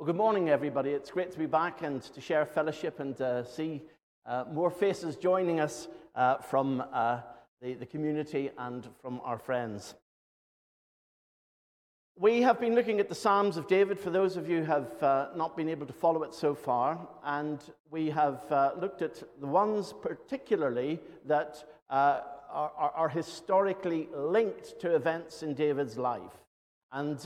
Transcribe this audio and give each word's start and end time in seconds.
Well, 0.00 0.06
good 0.06 0.16
morning, 0.16 0.48
everybody. 0.48 0.92
It's 0.92 1.10
great 1.10 1.30
to 1.32 1.38
be 1.38 1.44
back 1.44 1.82
and 1.82 2.00
to 2.00 2.22
share 2.22 2.46
fellowship 2.46 3.00
and 3.00 3.20
uh, 3.20 3.44
see 3.44 3.82
uh, 4.24 4.44
more 4.50 4.70
faces 4.70 5.14
joining 5.16 5.60
us 5.60 5.88
uh, 6.14 6.38
from 6.38 6.82
uh, 6.90 7.20
the, 7.60 7.74
the 7.74 7.84
community 7.84 8.50
and 8.56 8.88
from 9.02 9.20
our 9.24 9.36
friends. 9.36 9.94
We 12.16 12.40
have 12.40 12.58
been 12.58 12.74
looking 12.74 12.98
at 12.98 13.10
the 13.10 13.14
Psalms 13.14 13.58
of 13.58 13.68
David 13.68 14.00
for 14.00 14.08
those 14.08 14.38
of 14.38 14.48
you 14.48 14.60
who 14.60 14.64
have 14.64 15.02
uh, 15.02 15.26
not 15.36 15.54
been 15.54 15.68
able 15.68 15.84
to 15.84 15.92
follow 15.92 16.22
it 16.22 16.32
so 16.32 16.54
far, 16.54 17.06
and 17.22 17.62
we 17.90 18.08
have 18.08 18.50
uh, 18.50 18.70
looked 18.80 19.02
at 19.02 19.22
the 19.38 19.46
ones 19.46 19.92
particularly 20.00 20.98
that 21.26 21.62
are, 21.90 22.22
are, 22.50 22.92
are 22.96 23.08
historically 23.10 24.08
linked 24.14 24.80
to 24.80 24.94
events 24.94 25.42
in 25.42 25.52
David's 25.52 25.98
life. 25.98 26.46
And 26.90 27.20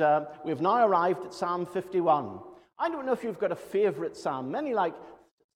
we've 0.44 0.60
now 0.60 0.84
arrived 0.84 1.24
at 1.24 1.32
Psalm 1.32 1.66
51. 1.66 2.40
I 2.78 2.88
don't 2.88 3.06
know 3.06 3.12
if 3.12 3.22
you've 3.22 3.38
got 3.38 3.52
a 3.52 3.56
favorite 3.56 4.16
psalm. 4.16 4.50
Many 4.50 4.74
like 4.74 4.94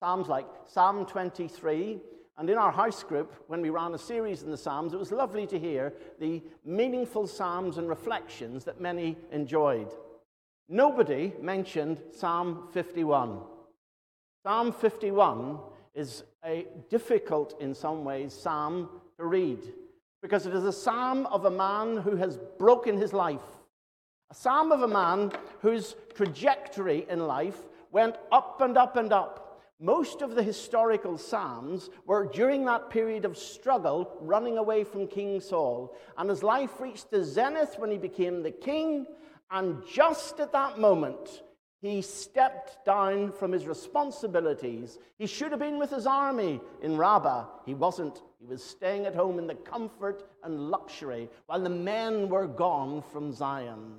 psalms 0.01 0.29
like 0.29 0.47
Psalm 0.67 1.05
23. 1.07 1.99
And 2.39 2.49
in 2.49 2.57
our 2.57 2.71
house 2.71 3.03
group, 3.03 3.35
when 3.49 3.61
we 3.61 3.71
ran 3.71 3.95
a 3.95 3.99
series 3.99 4.45
in 4.45 4.51
the 4.53 4.57
Psalms, 4.57 4.93
it 4.93 4.99
was 4.99 5.11
lovely 5.11 5.45
to 5.49 5.59
hear 5.59 5.93
the 6.21 6.41
meaningful 6.65 7.27
psalms 7.27 7.79
and 7.79 7.89
reflections 7.89 8.65
that 8.65 8.81
many 8.81 9.17
enjoyed. 9.33 9.93
Nobody 10.69 11.33
mentioned 11.41 11.99
Psalm 12.12 12.69
51. 12.73 13.41
Psalm 14.47 14.73
51 14.73 15.59
is 15.95 16.23
a 16.45 16.67
difficult, 16.89 17.61
in 17.61 17.75
some 17.75 18.05
ways, 18.05 18.33
psalm 18.33 18.89
to 19.19 19.27
read 19.27 19.59
because 20.23 20.47
it 20.47 20.55
is 20.55 20.65
a 20.65 20.73
psalm 20.73 21.27
of 21.27 21.45
a 21.45 21.51
man 21.51 21.97
who 21.97 22.17
has 22.17 22.39
broken 22.59 22.97
his 22.97 23.12
life 23.12 23.58
a 24.31 24.35
psalm 24.35 24.73
of 24.73 24.83
a 24.83 24.89
man 24.89 25.33
whose 25.61 25.97
trajectory 26.15 27.07
in 27.09 27.27
life 27.27 27.59
went 27.93 28.17
up 28.31 28.61
and 28.61 28.77
up 28.77 28.97
and 28.97 29.12
up. 29.12 29.62
Most 29.81 30.20
of 30.20 30.35
the 30.35 30.43
historical 30.43 31.17
psalms 31.17 31.89
were 32.05 32.27
during 32.27 32.65
that 32.65 32.91
period 32.91 33.25
of 33.25 33.39
struggle, 33.39 34.19
running 34.20 34.59
away 34.59 34.85
from 34.85 35.07
King 35.07 35.41
Saul. 35.41 35.97
And 36.19 36.29
his 36.29 36.43
life 36.43 36.79
reached 36.79 37.11
the 37.11 37.25
zenith 37.25 37.77
when 37.79 37.91
he 37.91 37.97
became 37.97 38.43
the 38.43 38.51
king. 38.51 39.07
And 39.51 39.83
just 39.91 40.41
at 40.41 40.53
that 40.53 40.79
moment, 40.79 41.42
he 41.81 42.03
stepped 42.03 42.85
down 42.85 43.33
from 43.33 43.53
his 43.53 43.67
responsibilities. 43.67 44.98
He 45.17 45.27
should 45.27 45.53
have 45.53 45.61
been 45.61 45.79
with 45.79 45.91
his 45.91 46.07
army 46.07 46.61
in 46.83 46.98
Rabbah. 46.98 47.47
He 47.65 47.73
wasn't. 47.75 48.20
He 48.41 48.47
was 48.47 48.63
staying 48.63 49.07
at 49.07 49.15
home 49.15 49.39
in 49.39 49.47
the 49.47 49.55
comfort 49.55 50.29
and 50.42 50.70
luxury 50.70 51.31
while 51.47 51.61
the 51.61 51.70
men 51.70 52.29
were 52.29 52.47
gone 52.47 53.01
from 53.01 53.33
Zion. 53.33 53.95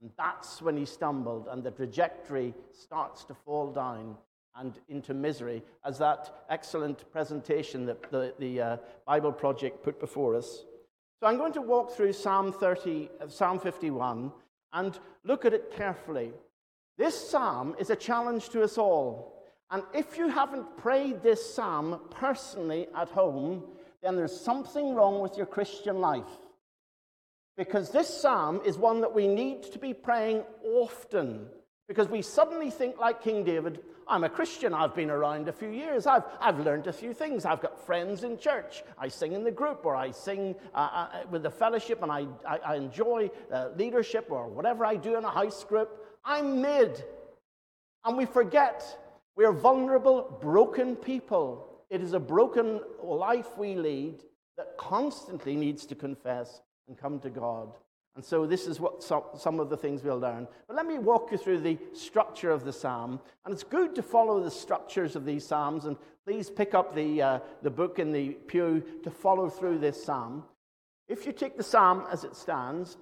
And 0.00 0.10
that's 0.18 0.60
when 0.60 0.76
he 0.76 0.84
stumbled, 0.84 1.48
and 1.50 1.64
the 1.64 1.70
trajectory 1.70 2.54
starts 2.72 3.24
to 3.24 3.34
fall 3.34 3.72
down 3.72 4.16
and 4.54 4.78
into 4.88 5.14
misery, 5.14 5.62
as 5.84 5.98
that 5.98 6.44
excellent 6.48 7.10
presentation 7.12 7.84
that 7.86 8.10
the, 8.10 8.32
the 8.38 8.60
uh, 8.60 8.76
Bible 9.06 9.32
Project 9.32 9.82
put 9.82 10.00
before 10.00 10.34
us. 10.34 10.64
So 11.20 11.26
I'm 11.26 11.36
going 11.36 11.52
to 11.54 11.62
walk 11.62 11.92
through 11.92 12.12
Psalm 12.12 12.52
30, 12.52 13.10
uh, 13.20 13.28
Psalm 13.28 13.58
51, 13.58 14.32
and 14.72 14.98
look 15.24 15.44
at 15.44 15.54
it 15.54 15.72
carefully. 15.74 16.32
This 16.98 17.28
psalm 17.30 17.74
is 17.78 17.90
a 17.90 17.96
challenge 17.96 18.48
to 18.50 18.62
us 18.62 18.78
all. 18.78 19.42
And 19.70 19.82
if 19.92 20.16
you 20.16 20.28
haven't 20.28 20.76
prayed 20.76 21.22
this 21.22 21.54
psalm 21.54 22.00
personally 22.10 22.86
at 22.94 23.08
home, 23.08 23.64
then 24.02 24.16
there's 24.16 24.38
something 24.38 24.94
wrong 24.94 25.20
with 25.20 25.36
your 25.36 25.46
Christian 25.46 26.00
life. 26.00 26.24
Because 27.56 27.90
this 27.90 28.08
psalm 28.08 28.60
is 28.64 28.76
one 28.76 29.00
that 29.00 29.14
we 29.14 29.26
need 29.26 29.62
to 29.72 29.78
be 29.78 29.94
praying 29.94 30.42
often. 30.62 31.46
Because 31.88 32.08
we 32.08 32.20
suddenly 32.20 32.70
think, 32.70 32.98
like 32.98 33.22
King 33.22 33.44
David, 33.44 33.80
I'm 34.08 34.24
a 34.24 34.28
Christian. 34.28 34.74
I've 34.74 34.94
been 34.94 35.10
around 35.10 35.48
a 35.48 35.52
few 35.52 35.70
years. 35.70 36.06
I've, 36.06 36.24
I've 36.40 36.60
learned 36.60 36.86
a 36.86 36.92
few 36.92 37.14
things. 37.14 37.44
I've 37.44 37.62
got 37.62 37.86
friends 37.86 38.24
in 38.24 38.38
church. 38.38 38.82
I 38.98 39.08
sing 39.08 39.32
in 39.32 39.42
the 39.42 39.50
group 39.50 39.86
or 39.86 39.96
I 39.96 40.10
sing 40.10 40.54
uh, 40.74 40.78
uh, 40.78 41.08
with 41.30 41.42
the 41.42 41.50
fellowship 41.50 42.02
and 42.02 42.12
I, 42.12 42.26
I, 42.46 42.58
I 42.58 42.76
enjoy 42.76 43.30
uh, 43.52 43.68
leadership 43.76 44.26
or 44.30 44.48
whatever 44.48 44.84
I 44.84 44.96
do 44.96 45.16
in 45.16 45.24
a 45.24 45.30
house 45.30 45.64
group. 45.64 45.90
I'm 46.24 46.60
mid. 46.60 47.04
And 48.04 48.16
we 48.16 48.26
forget 48.26 48.84
we're 49.36 49.52
vulnerable, 49.52 50.38
broken 50.40 50.96
people. 50.96 51.68
It 51.88 52.00
is 52.00 52.12
a 52.12 52.20
broken 52.20 52.80
life 53.02 53.56
we 53.56 53.74
lead 53.74 54.22
that 54.56 54.76
constantly 54.76 55.56
needs 55.56 55.86
to 55.86 55.94
confess 55.94 56.62
and 56.88 56.96
come 56.96 57.18
to 57.20 57.30
God. 57.30 57.72
And 58.14 58.24
so, 58.24 58.46
this 58.46 58.66
is 58.66 58.80
what 58.80 59.02
some, 59.02 59.24
some 59.36 59.60
of 59.60 59.68
the 59.68 59.76
things 59.76 60.02
we'll 60.02 60.18
learn. 60.18 60.48
But 60.66 60.76
let 60.76 60.86
me 60.86 60.98
walk 60.98 61.30
you 61.32 61.38
through 61.38 61.60
the 61.60 61.78
structure 61.92 62.50
of 62.50 62.64
the 62.64 62.72
psalm. 62.72 63.20
And 63.44 63.52
it's 63.52 63.62
good 63.62 63.94
to 63.94 64.02
follow 64.02 64.42
the 64.42 64.50
structures 64.50 65.16
of 65.16 65.26
these 65.26 65.46
psalms. 65.46 65.84
And 65.84 65.98
please 66.24 66.48
pick 66.48 66.72
up 66.72 66.94
the, 66.94 67.20
uh, 67.20 67.38
the 67.62 67.70
book 67.70 67.98
in 67.98 68.12
the 68.12 68.30
pew 68.30 68.82
to 69.02 69.10
follow 69.10 69.50
through 69.50 69.78
this 69.78 70.02
psalm. 70.02 70.44
If 71.08 71.26
you 71.26 71.32
take 71.32 71.58
the 71.58 71.62
psalm 71.62 72.04
as 72.10 72.24
it 72.24 72.34
stands, 72.34 72.96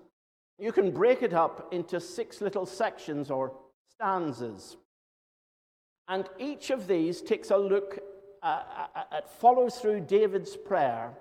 you 0.59 0.73
can 0.73 0.91
break 0.91 1.23
it 1.23 1.33
up 1.33 1.73
into 1.73 2.01
six 2.01 2.41
little 2.41 2.67
sections 2.67 3.31
or 3.31 3.53
stanzas. 3.95 4.77
And 6.09 6.29
each 6.39 6.71
of 6.71 6.87
these 6.87 7.23
takes 7.23 7.51
a 7.51 7.57
look 7.57 8.01
uh, 8.43 8.63
at, 9.13 9.31
follows 9.41 9.77
through 9.77 10.01
David's 10.01 10.57
prayer 10.57 11.13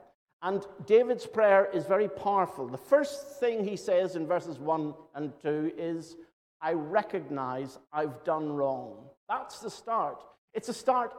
and 0.43 0.65
David's 0.85 1.25
prayer 1.25 1.69
is 1.73 1.85
very 1.85 2.09
powerful. 2.09 2.67
The 2.67 2.77
first 2.77 3.39
thing 3.39 3.63
he 3.63 3.77
says 3.77 4.17
in 4.17 4.27
verses 4.27 4.59
1 4.59 4.93
and 5.15 5.31
2 5.41 5.71
is, 5.77 6.17
I 6.61 6.73
recognize 6.73 7.79
I've 7.93 8.25
done 8.25 8.51
wrong. 8.51 9.05
That's 9.29 9.59
the 9.59 9.69
start. 9.69 10.21
It's 10.53 10.67
a 10.67 10.73
start 10.73 11.13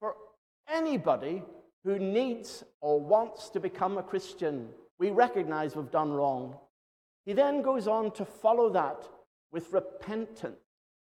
for 0.00 0.14
anybody 0.66 1.42
who 1.84 1.98
needs 1.98 2.64
or 2.80 2.98
wants 2.98 3.50
to 3.50 3.60
become 3.60 3.98
a 3.98 4.02
Christian. 4.02 4.70
We 4.98 5.10
recognize 5.10 5.76
we've 5.76 5.90
done 5.90 6.12
wrong. 6.12 6.56
He 7.26 7.34
then 7.34 7.60
goes 7.60 7.86
on 7.86 8.10
to 8.12 8.24
follow 8.24 8.70
that 8.70 9.06
with 9.52 9.70
repentance, 9.72 10.56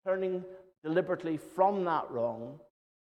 turning 0.05 0.43
deliberately 0.83 1.37
from 1.37 1.85
that 1.85 2.11
wrong. 2.11 2.59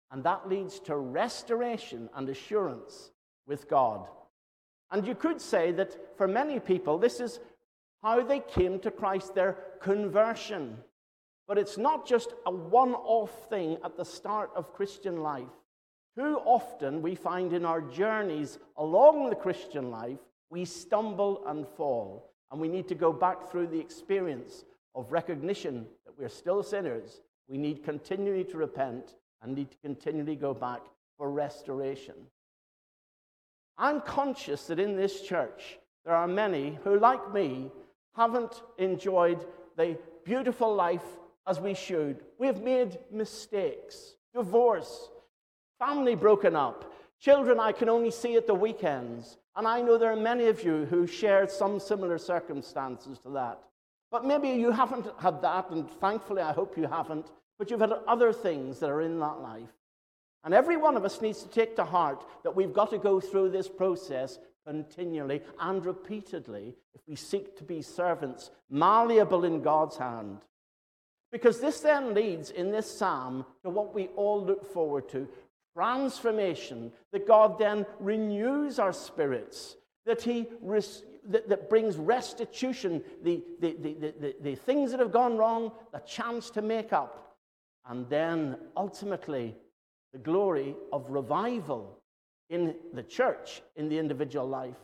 And 0.10 0.24
that 0.24 0.48
leads 0.48 0.80
to 0.82 0.96
restoration 0.96 2.10
and 2.16 2.30
assurance 2.30 3.12
with 3.46 3.68
God. 3.70 4.08
And 4.92 5.06
you 5.06 5.16
could 5.16 5.42
say 5.42 5.72
that 5.74 6.18
for 6.18 6.28
many 6.28 6.60
people, 6.60 6.98
this 6.98 7.20
is 7.20 7.40
how 8.02 8.24
they 8.24 8.40
came 8.40 8.80
to 8.80 8.92
Christ, 8.92 9.36
their 9.36 9.58
conversion. 9.82 10.78
But 11.48 11.58
it's 11.58 11.78
not 11.78 12.06
just 12.06 12.34
a 12.46 12.52
one 12.52 12.94
off 12.94 13.50
thing 13.50 13.78
at 13.84 13.98
the 13.98 14.06
start 14.06 14.52
of 14.56 14.74
Christian 14.74 15.22
life. 15.22 15.48
Too 16.18 16.40
often 16.46 17.02
we 17.02 17.16
find 17.16 17.54
in 17.54 17.66
our 17.66 17.82
journeys 17.82 18.60
along 18.78 19.30
the 19.30 19.36
Christian 19.36 19.92
life, 19.92 20.20
we 20.50 20.66
stumble 20.66 21.44
and 21.48 21.68
fall. 21.68 22.32
And 22.52 22.62
we 22.62 22.70
need 22.70 22.88
to 22.88 22.96
go 22.96 23.12
back 23.12 23.52
through 23.52 23.68
the 23.68 23.80
experience 23.80 24.66
of 24.96 25.12
recognition 25.12 25.86
that 26.06 26.18
we're 26.18 26.30
still 26.30 26.64
sinners. 26.64 27.22
We 27.50 27.58
need 27.58 27.84
continually 27.84 28.46
to 28.46 28.58
repent 28.58 29.16
and 29.42 29.54
need 29.56 29.72
to 29.72 29.78
continually 29.78 30.36
go 30.36 30.54
back 30.54 30.82
for 31.18 31.30
restoration. 31.30 32.16
I'm 33.78 34.02
conscious 34.02 34.68
that 34.68 34.80
in 34.80 34.96
this 34.96 35.22
church, 35.22 35.78
there 36.06 36.16
are 36.16 36.28
many 36.28 36.80
who, 36.84 37.00
like 37.00 37.34
me, 37.34 37.72
haven't 38.16 38.64
enjoyed 38.78 39.46
the 39.76 39.98
beautiful 40.24 40.74
life 40.74 41.06
as 41.46 41.60
we 41.60 41.74
should. 41.74 42.24
We've 42.40 42.62
made 42.62 42.98
mistakes, 43.12 44.16
divorce, 44.34 45.10
family 45.80 46.16
broken 46.16 46.56
up, 46.56 46.92
children 47.20 47.60
I 47.60 47.72
can 47.72 47.90
only 47.90 48.12
see 48.12 48.36
at 48.36 48.48
the 48.48 48.56
weekends. 48.56 49.38
And 49.56 49.68
I 49.68 49.82
know 49.82 49.98
there 49.98 50.12
are 50.12 50.16
many 50.16 50.48
of 50.48 50.64
you 50.64 50.86
who 50.86 51.08
share 51.08 51.48
some 51.48 51.80
similar 51.80 52.18
circumstances 52.18 53.18
to 53.20 53.30
that. 53.32 53.60
But 54.12 54.26
maybe 54.26 54.50
you 54.50 54.72
haven't 54.72 55.08
had 55.20 55.42
that, 55.42 55.70
and 55.72 55.90
thankfully 56.00 56.42
I 56.42 56.54
hope 56.54 56.78
you 56.78 56.88
haven't, 56.88 57.32
but 57.58 57.70
you've 57.70 57.82
had 57.82 57.94
other 58.08 58.32
things 58.32 58.80
that 58.80 58.90
are 58.90 59.02
in 59.02 59.20
that 59.20 59.42
life. 59.42 59.74
And 60.44 60.54
every 60.54 60.78
one 60.78 60.96
of 60.96 61.06
us 61.06 61.22
needs 61.22 61.44
to 61.44 61.50
take 61.50 61.76
to 61.76 61.84
heart 61.84 62.26
that 62.44 62.56
we've 62.56 62.74
got 62.74 62.90
to 62.92 62.98
go 62.98 63.20
through 63.20 63.50
this 63.50 63.68
process 63.68 64.40
continually 64.66 65.42
and 65.60 65.86
repeatedly 65.86 66.76
if 66.94 67.02
we 67.08 67.16
seek 67.16 67.58
to 67.58 67.64
be 67.64 67.82
servants, 67.82 68.52
malleable 68.70 69.46
in 69.46 69.62
God's 69.62 69.98
hand. 69.98 70.40
Because 71.32 71.60
this 71.60 71.82
then 71.82 72.14
leads 72.14 72.52
in 72.52 72.72
this 72.72 72.90
psalm 72.90 73.46
to 73.64 73.70
what 73.70 73.94
we 73.94 74.08
all 74.16 74.44
look 74.44 74.66
forward 74.66 75.10
to 75.10 75.28
transformation, 75.78 76.92
that 77.12 77.28
God 77.28 77.60
then 77.60 77.86
renews 78.00 78.80
our 78.80 78.94
spirits, 78.94 79.76
that 80.06 80.22
He 80.22 80.48
res- 80.62 81.04
that, 81.30 81.48
that, 81.50 81.70
brings 81.70 81.98
restitution, 81.98 83.04
the, 83.22 83.44
the, 83.60 83.76
the, 83.82 84.14
the, 84.20 84.36
the 84.42 84.56
things 84.56 84.92
that 84.92 85.00
have 85.00 85.12
gone 85.12 85.38
wrong, 85.38 85.72
the 85.94 86.00
chance 86.00 86.50
to 86.52 86.62
make 86.62 86.94
up, 86.94 87.36
and 87.88 88.10
then 88.10 88.58
ultimately 88.76 89.56
the 90.14 90.20
glory 90.20 90.76
of 90.92 91.10
revival 91.10 91.98
in 92.50 92.76
the 92.94 93.04
church, 93.04 93.62
in 93.76 93.90
the 93.90 93.98
individual 93.98 94.48
life. 94.48 94.78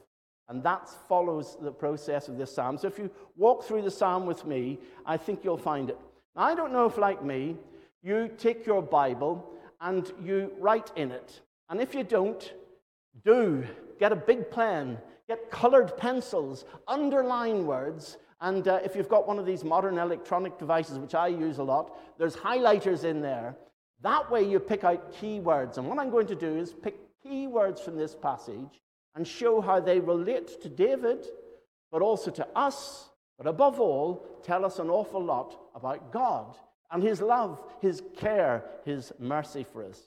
And 0.50 0.62
that 0.64 0.90
follows 1.08 1.58
the 1.62 1.72
process 1.72 2.28
of 2.28 2.38
this 2.38 2.54
psalm. 2.54 2.78
So 2.78 2.88
if 2.88 3.00
you 3.00 3.10
walk 3.38 3.64
through 3.64 3.84
the 3.84 3.92
psalm 3.92 4.26
with 4.26 4.46
me, 4.46 4.80
I 5.06 5.18
think 5.18 5.44
you'll 5.44 5.58
find 5.58 5.90
it. 5.90 5.98
Now, 6.36 6.44
I 6.44 6.56
don't 6.56 6.74
know 6.74 6.86
if, 6.86 6.98
like 6.98 7.24
me, 7.24 7.56
you 8.02 8.30
take 8.38 8.66
your 8.66 8.82
Bible 8.82 9.50
and 9.80 10.12
you 10.22 10.52
write 10.60 10.92
in 10.96 11.12
it. 11.12 11.42
And 11.70 11.82
if 11.82 11.96
you 11.96 12.04
don't, 12.04 12.54
do 13.24 13.66
get 14.00 14.12
a 14.12 14.16
big 14.16 14.52
pen, 14.52 14.98
get 15.28 15.50
colored 15.50 15.96
pencils, 15.98 16.66
underline 16.88 17.66
words. 17.66 18.18
And 18.42 18.68
uh, 18.68 18.80
if 18.84 18.96
you've 18.96 19.10
got 19.10 19.28
one 19.28 19.40
of 19.40 19.46
these 19.46 19.64
modern 19.64 19.98
electronic 19.98 20.60
devices, 20.60 21.00
which 21.00 21.16
I 21.16 21.28
use 21.28 21.60
a 21.60 21.64
lot, 21.64 22.18
there's 22.18 22.36
highlighters 22.36 23.06
in 23.06 23.22
there. 23.22 23.56
That 24.04 24.30
way 24.30 24.44
you 24.44 24.60
pick 24.60 24.84
out 24.84 25.14
keywords. 25.14 25.78
And 25.78 25.88
what 25.88 25.98
I'm 25.98 26.10
going 26.12 26.28
to 26.28 26.36
do 26.36 26.56
is 26.58 26.74
pick 26.74 26.98
keywords 27.26 27.80
from 27.80 27.96
this 27.96 28.14
passage 28.14 28.82
and 29.16 29.26
show 29.26 29.62
how 29.62 29.80
they 29.80 30.00
relate 30.00 30.62
to 30.62 30.70
David, 30.70 31.26
but 31.92 32.02
also 32.02 32.30
to 32.32 32.48
us, 32.56 33.10
but 33.38 33.48
above 33.48 33.80
all, 33.80 34.40
tell 34.44 34.66
us 34.66 34.80
an 34.80 34.90
awful 34.90 35.24
lot 35.24 35.58
about 35.74 36.12
God 36.12 36.58
and 36.92 37.02
his 37.02 37.22
love, 37.22 37.62
his 37.82 38.04
care, 38.18 38.64
his 38.86 39.12
mercy 39.20 39.64
for 39.64 39.84
us. 39.86 40.00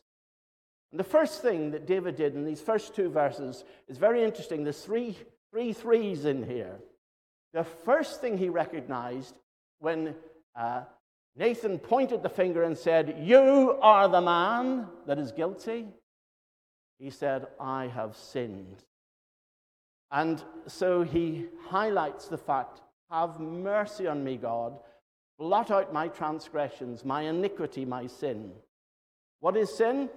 And 0.92 1.00
the 1.00 1.04
first 1.04 1.42
thing 1.42 1.70
that 1.72 1.86
David 1.86 2.16
did 2.16 2.34
in 2.34 2.44
these 2.44 2.60
first 2.60 2.94
two 2.94 3.08
verses 3.08 3.64
is 3.88 3.98
very 3.98 4.22
interesting. 4.22 4.62
There's 4.62 4.82
three, 4.82 5.16
three 5.50 5.72
threes 5.72 6.24
in 6.24 6.44
here. 6.44 6.76
The 7.54 7.64
first 7.64 8.20
thing 8.20 8.38
he 8.38 8.50
recognized 8.50 9.34
when 9.78 10.14
uh, 10.54 10.82
Nathan 11.38 11.78
pointed 11.78 12.22
the 12.22 12.30
finger 12.30 12.62
and 12.62 12.76
said, 12.76 13.16
You 13.20 13.78
are 13.82 14.08
the 14.08 14.22
man 14.22 14.86
that 15.06 15.18
is 15.18 15.32
guilty, 15.32 15.86
he 16.98 17.10
said, 17.10 17.46
I 17.60 17.88
have 17.88 18.16
sinned. 18.16 18.84
And 20.10 20.42
so 20.66 21.02
he 21.02 21.46
highlights 21.68 22.28
the 22.28 22.38
fact 22.38 22.80
Have 23.10 23.38
mercy 23.38 24.06
on 24.06 24.24
me, 24.24 24.36
God. 24.36 24.78
Blot 25.38 25.70
out 25.70 25.92
my 25.92 26.08
transgressions, 26.08 27.04
my 27.04 27.22
iniquity, 27.22 27.84
my 27.84 28.06
sin. 28.06 28.52
What 29.40 29.56
is 29.56 29.76
sin? 29.76 30.08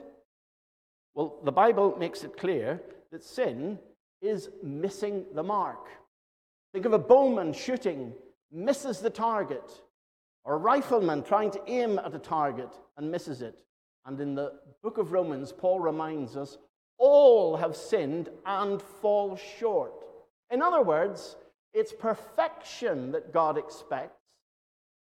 Well, 1.14 1.36
the 1.44 1.52
Bible 1.52 1.98
makes 2.00 2.24
it 2.24 2.38
clear 2.38 2.82
that 3.12 3.24
sin 3.24 3.80
is 4.22 4.50
missing 4.64 5.26
the 5.34 5.44
mark. 5.44 5.88
Think 6.72 6.86
of 6.86 6.94
a 6.94 7.00
bowman 7.00 7.52
shooting, 7.52 8.14
misses 8.52 9.00
the 9.00 9.10
target, 9.10 9.82
or 10.46 10.56
a 10.56 10.58
rifleman 10.58 11.24
trying 11.24 11.52
to 11.52 11.62
aim 11.68 12.00
at 12.00 12.16
a 12.16 12.20
target 12.20 12.70
and 12.98 13.12
misses 13.12 13.42
it. 13.42 13.64
And 14.06 14.20
in 14.20 14.36
the 14.36 14.54
book 14.82 14.98
of 14.98 15.12
Romans, 15.12 15.52
Paul 15.52 15.80
reminds 15.80 16.36
us 16.36 16.58
all 16.98 17.56
have 17.58 17.76
sinned 17.76 18.30
and 18.46 18.82
fall 18.82 19.36
short. 19.36 19.94
In 20.52 20.62
other 20.62 20.82
words, 20.82 21.36
it's 21.74 21.94
perfection 21.94 23.12
that 23.12 23.32
God 23.32 23.58
expects, 23.58 24.20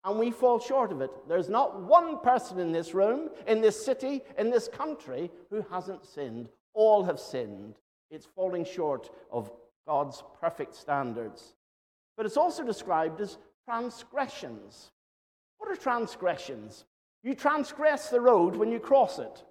and 0.04 0.20
we 0.20 0.32
fall 0.32 0.60
short 0.60 0.92
of 0.92 1.02
it. 1.02 1.12
There's 1.28 1.50
not 1.50 1.82
one 1.82 2.20
person 2.20 2.60
in 2.60 2.72
this 2.72 2.94
room, 2.94 3.30
in 3.48 3.62
this 3.62 3.84
city, 3.84 4.22
in 4.38 4.52
this 4.52 4.68
country 4.68 5.32
who 5.50 5.66
hasn't 5.72 6.06
sinned. 6.06 6.50
All 6.74 7.04
have 7.04 7.20
sinned. 7.20 7.76
It's 8.12 8.26
falling 8.26 8.64
short 8.64 9.10
of 9.32 9.52
God's 9.88 10.24
perfect 10.40 10.76
standards. 10.76 11.54
But 12.16 12.26
it's 12.26 12.38
also 12.38 12.64
described 12.64 13.22
as 13.22 13.38
transgressions. 13.66 14.92
What 15.58 15.72
are 15.72 15.76
transgressions? 15.76 16.86
You 17.24 17.36
transgress 17.36 18.10
the 18.10 18.22
road 18.22 18.56
when 18.56 18.72
you 18.72 18.80
cross 18.80 19.20
it. 19.20 19.44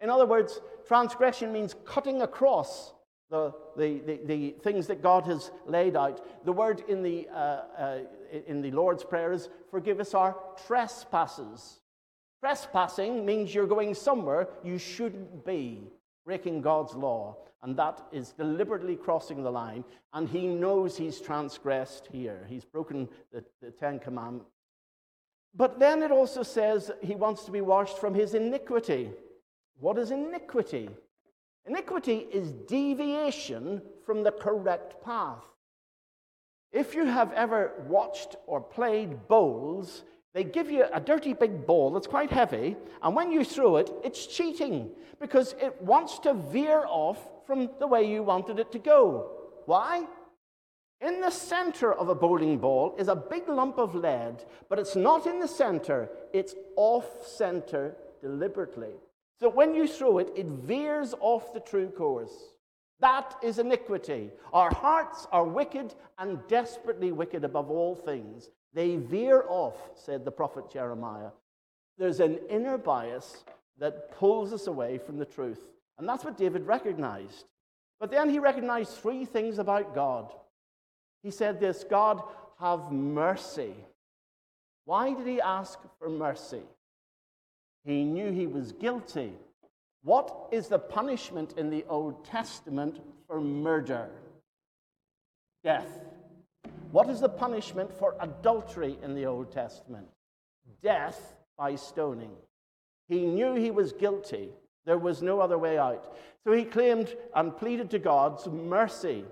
In 0.00 0.10
other 0.10 0.26
words, 0.26 0.60
transgression 0.86 1.52
means 1.52 1.74
cutting 1.84 2.22
across 2.22 2.92
the, 3.30 3.52
the, 3.76 4.00
the, 4.06 4.20
the 4.26 4.50
things 4.62 4.86
that 4.88 5.02
God 5.02 5.24
has 5.24 5.50
laid 5.66 5.96
out. 5.96 6.44
The 6.44 6.52
word 6.52 6.82
in 6.88 7.02
the, 7.02 7.28
uh, 7.32 7.62
uh, 7.78 7.98
in 8.46 8.60
the 8.60 8.70
Lord's 8.72 9.04
Prayer 9.04 9.32
is 9.32 9.48
forgive 9.70 10.00
us 10.00 10.14
our 10.14 10.36
trespasses. 10.66 11.80
Trespassing 12.40 13.24
means 13.24 13.54
you're 13.54 13.68
going 13.68 13.94
somewhere 13.94 14.48
you 14.64 14.76
shouldn't 14.76 15.46
be, 15.46 15.84
breaking 16.26 16.60
God's 16.60 16.94
law. 16.94 17.36
And 17.62 17.76
that 17.76 18.02
is 18.10 18.32
deliberately 18.32 18.96
crossing 18.96 19.44
the 19.44 19.50
line. 19.50 19.84
And 20.12 20.28
he 20.28 20.48
knows 20.48 20.96
he's 20.96 21.20
transgressed 21.20 22.08
here. 22.10 22.44
He's 22.48 22.64
broken 22.64 23.08
the, 23.32 23.44
the 23.62 23.70
Ten 23.70 24.00
Commandments. 24.00 24.50
But 25.54 25.78
then 25.78 26.02
it 26.02 26.10
also 26.10 26.42
says 26.42 26.90
he 27.02 27.14
wants 27.14 27.44
to 27.44 27.50
be 27.50 27.60
washed 27.60 27.98
from 27.98 28.14
his 28.14 28.34
iniquity. 28.34 29.10
What 29.78 29.98
is 29.98 30.10
iniquity? 30.10 30.88
Iniquity 31.66 32.26
is 32.32 32.52
deviation 32.52 33.82
from 34.04 34.22
the 34.22 34.32
correct 34.32 35.02
path. 35.04 35.44
If 36.72 36.94
you 36.94 37.04
have 37.04 37.32
ever 37.32 37.72
watched 37.86 38.36
or 38.46 38.60
played 38.60 39.28
bowls, 39.28 40.04
they 40.32 40.44
give 40.44 40.70
you 40.70 40.86
a 40.92 41.00
dirty 41.00 41.34
big 41.34 41.66
ball 41.66 41.90
that's 41.90 42.06
quite 42.06 42.30
heavy, 42.30 42.76
and 43.02 43.14
when 43.14 43.30
you 43.30 43.44
throw 43.44 43.76
it, 43.76 43.90
it's 44.02 44.26
cheating 44.26 44.90
because 45.20 45.54
it 45.60 45.80
wants 45.82 46.18
to 46.20 46.32
veer 46.32 46.84
off 46.88 47.18
from 47.46 47.68
the 47.78 47.86
way 47.86 48.10
you 48.10 48.22
wanted 48.22 48.58
it 48.58 48.72
to 48.72 48.78
go. 48.78 49.30
Why? 49.66 50.06
In 51.02 51.20
the 51.20 51.30
center 51.30 51.92
of 51.92 52.08
a 52.08 52.14
bowling 52.14 52.58
ball 52.58 52.94
is 52.96 53.08
a 53.08 53.16
big 53.16 53.48
lump 53.48 53.76
of 53.76 53.96
lead, 53.96 54.44
but 54.68 54.78
it's 54.78 54.94
not 54.94 55.26
in 55.26 55.40
the 55.40 55.48
center, 55.48 56.08
it's 56.32 56.54
off 56.76 57.26
center 57.26 57.96
deliberately. 58.20 58.92
So 59.40 59.48
when 59.48 59.74
you 59.74 59.88
throw 59.88 60.18
it, 60.18 60.32
it 60.36 60.46
veers 60.46 61.12
off 61.18 61.52
the 61.52 61.58
true 61.58 61.88
course. 61.88 62.32
That 63.00 63.34
is 63.42 63.58
iniquity. 63.58 64.30
Our 64.52 64.72
hearts 64.72 65.26
are 65.32 65.44
wicked 65.44 65.92
and 66.18 66.38
desperately 66.46 67.10
wicked 67.10 67.42
above 67.42 67.68
all 67.68 67.96
things. 67.96 68.50
They 68.72 68.94
veer 68.94 69.44
off, 69.48 69.76
said 69.96 70.24
the 70.24 70.30
prophet 70.30 70.70
Jeremiah. 70.70 71.30
There's 71.98 72.20
an 72.20 72.38
inner 72.48 72.78
bias 72.78 73.42
that 73.80 74.12
pulls 74.12 74.52
us 74.52 74.68
away 74.68 74.98
from 74.98 75.18
the 75.18 75.24
truth. 75.24 75.64
And 75.98 76.08
that's 76.08 76.24
what 76.24 76.38
David 76.38 76.64
recognized. 76.64 77.46
But 77.98 78.12
then 78.12 78.30
he 78.30 78.38
recognized 78.38 78.92
three 78.92 79.24
things 79.24 79.58
about 79.58 79.96
God. 79.96 80.32
He 81.22 81.30
said 81.30 81.60
this 81.60 81.84
God, 81.88 82.22
have 82.58 82.92
mercy. 82.92 83.74
Why 84.84 85.12
did 85.14 85.26
he 85.26 85.40
ask 85.40 85.78
for 85.98 86.08
mercy? 86.08 86.62
He 87.84 88.04
knew 88.04 88.32
he 88.32 88.46
was 88.46 88.72
guilty. 88.72 89.32
What 90.02 90.48
is 90.50 90.68
the 90.68 90.78
punishment 90.78 91.54
in 91.56 91.70
the 91.70 91.84
Old 91.88 92.24
Testament 92.24 93.00
for 93.26 93.40
murder? 93.40 94.08
Death. 95.62 96.00
What 96.90 97.08
is 97.08 97.20
the 97.20 97.28
punishment 97.28 97.92
for 97.92 98.16
adultery 98.20 98.98
in 99.02 99.14
the 99.14 99.26
Old 99.26 99.52
Testament? 99.52 100.08
Death 100.82 101.36
by 101.56 101.76
stoning. 101.76 102.32
He 103.08 103.26
knew 103.26 103.54
he 103.54 103.70
was 103.70 103.92
guilty. 103.92 104.50
There 104.84 104.98
was 104.98 105.22
no 105.22 105.40
other 105.40 105.58
way 105.58 105.78
out. 105.78 106.16
So 106.44 106.52
he 106.52 106.64
claimed 106.64 107.14
and 107.34 107.56
pleaded 107.56 107.90
to 107.90 107.98
God's 107.98 108.46
mercy. 108.48 109.24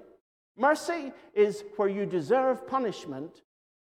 Mercy 0.56 1.12
is 1.34 1.64
where 1.76 1.88
you 1.88 2.06
deserve 2.06 2.66
punishment. 2.66 3.42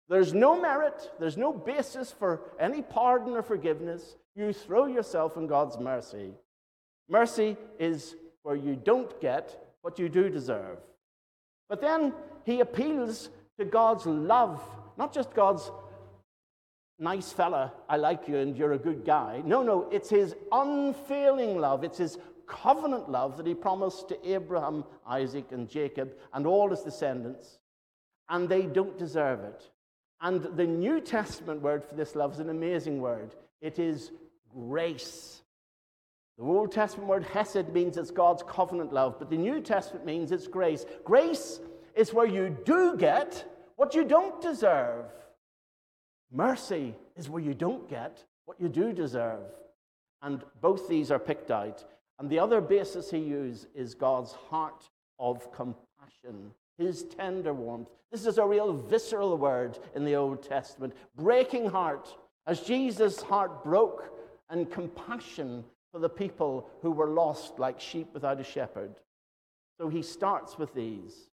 There's 0.09 0.33
no 0.33 0.59
merit, 0.59 1.11
there's 1.19 1.37
no 1.37 1.51
basis 1.51 2.11
for 2.11 2.41
any 2.59 2.81
pardon 2.81 3.33
or 3.33 3.41
forgiveness. 3.41 4.15
You 4.35 4.53
throw 4.53 4.85
yourself 4.85 5.37
in 5.37 5.47
God's 5.47 5.79
mercy. 5.79 6.33
Mercy 7.09 7.57
is 7.79 8.15
where 8.43 8.55
you 8.55 8.75
don't 8.75 9.19
get 9.21 9.75
what 9.81 9.97
you 9.97 10.09
do 10.09 10.29
deserve. 10.29 10.79
But 11.69 11.81
then 11.81 12.13
he 12.43 12.59
appeals 12.59 13.29
to 13.57 13.65
God's 13.65 14.05
love, 14.05 14.61
not 14.97 15.13
just 15.13 15.33
God's 15.33 15.71
nice 16.99 17.31
fella, 17.31 17.73
I 17.89 17.97
like 17.97 18.27
you 18.27 18.37
and 18.37 18.57
you're 18.57 18.73
a 18.73 18.77
good 18.77 19.05
guy. 19.05 19.41
No, 19.45 19.63
no, 19.63 19.89
it's 19.91 20.09
his 20.09 20.35
unfailing 20.51 21.57
love. 21.59 21.83
It's 21.83 21.97
his 21.97 22.17
covenant 22.47 23.09
love 23.09 23.37
that 23.37 23.47
he 23.47 23.53
promised 23.53 24.09
to 24.09 24.29
Abraham, 24.29 24.83
Isaac, 25.05 25.51
and 25.51 25.69
Jacob 25.69 26.13
and 26.33 26.45
all 26.45 26.69
his 26.69 26.81
descendants. 26.81 27.59
And 28.29 28.49
they 28.49 28.63
don't 28.63 28.97
deserve 28.97 29.41
it. 29.41 29.69
And 30.21 30.41
the 30.41 30.65
New 30.65 31.01
Testament 31.01 31.61
word 31.61 31.83
for 31.83 31.95
this 31.95 32.15
love 32.15 32.33
is 32.33 32.39
an 32.39 32.49
amazing 32.49 33.01
word 33.01 33.35
it 33.61 33.79
is 33.79 34.11
grace. 34.53 35.41
The 36.37 36.43
Old 36.43 36.71
Testament 36.71 37.09
word 37.09 37.23
hesed 37.23 37.69
means 37.69 37.97
it's 37.97 38.11
God's 38.11 38.43
covenant 38.43 38.93
love, 38.93 39.17
but 39.17 39.29
the 39.29 39.37
New 39.37 39.61
Testament 39.61 40.05
means 40.05 40.31
it's 40.31 40.47
grace. 40.47 40.85
Grace 41.03 41.59
is 41.95 42.13
where 42.13 42.27
you 42.27 42.55
do 42.65 42.95
get 42.97 43.45
what 43.75 43.95
you 43.95 44.03
don't 44.03 44.41
deserve. 44.41 45.05
Mercy 46.31 46.93
is 47.15 47.29
where 47.29 47.41
you 47.41 47.53
don't 47.53 47.89
get 47.89 48.23
what 48.45 48.59
you 48.59 48.67
do 48.67 48.93
deserve. 48.93 49.45
And 50.21 50.43
both 50.61 50.87
these 50.87 51.11
are 51.11 51.19
picked 51.19 51.51
out. 51.51 51.85
And 52.19 52.29
the 52.29 52.39
other 52.39 52.61
basis 52.61 53.11
he 53.11 53.17
used 53.17 53.67
is 53.75 53.93
God's 53.93 54.31
heart 54.31 54.89
of 55.19 55.51
compassion, 55.51 56.51
his 56.77 57.03
tender 57.03 57.53
warmth. 57.53 57.89
This 58.11 58.25
is 58.25 58.37
a 58.37 58.45
real 58.45 58.73
visceral 58.73 59.37
word 59.37 59.79
in 59.95 60.05
the 60.05 60.15
Old 60.15 60.43
Testament. 60.43 60.93
Breaking 61.15 61.69
heart, 61.69 62.15
as 62.47 62.61
Jesus' 62.61 63.21
heart 63.21 63.63
broke, 63.63 64.11
and 64.49 64.71
compassion 64.71 65.63
for 65.91 65.99
the 65.99 66.09
people 66.09 66.69
who 66.81 66.91
were 66.91 67.09
lost 67.09 67.59
like 67.59 67.79
sheep 67.79 68.09
without 68.13 68.39
a 68.39 68.43
shepherd. 68.43 68.95
So 69.79 69.89
he 69.89 70.01
starts 70.01 70.57
with 70.57 70.73
these. 70.73 71.29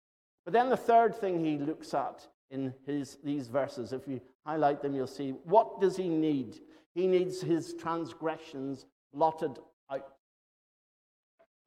But 0.44 0.52
then 0.52 0.68
the 0.68 0.76
third 0.76 1.14
thing 1.14 1.44
he 1.44 1.58
looks 1.58 1.94
at 1.94 2.26
in 2.50 2.73
his, 2.87 3.18
these 3.23 3.49
verses. 3.49 3.92
If 3.92 4.06
you 4.06 4.20
highlight 4.47 4.82
them, 4.82 4.94
you'll 4.94 5.06
see 5.06 5.35
what 5.44 5.80
does 5.80 5.97
he 5.97 6.08
need? 6.08 6.61
He 6.94 7.06
needs 7.06 7.40
his 7.40 7.75
transgressions 7.75 8.87
blotted. 9.12 9.58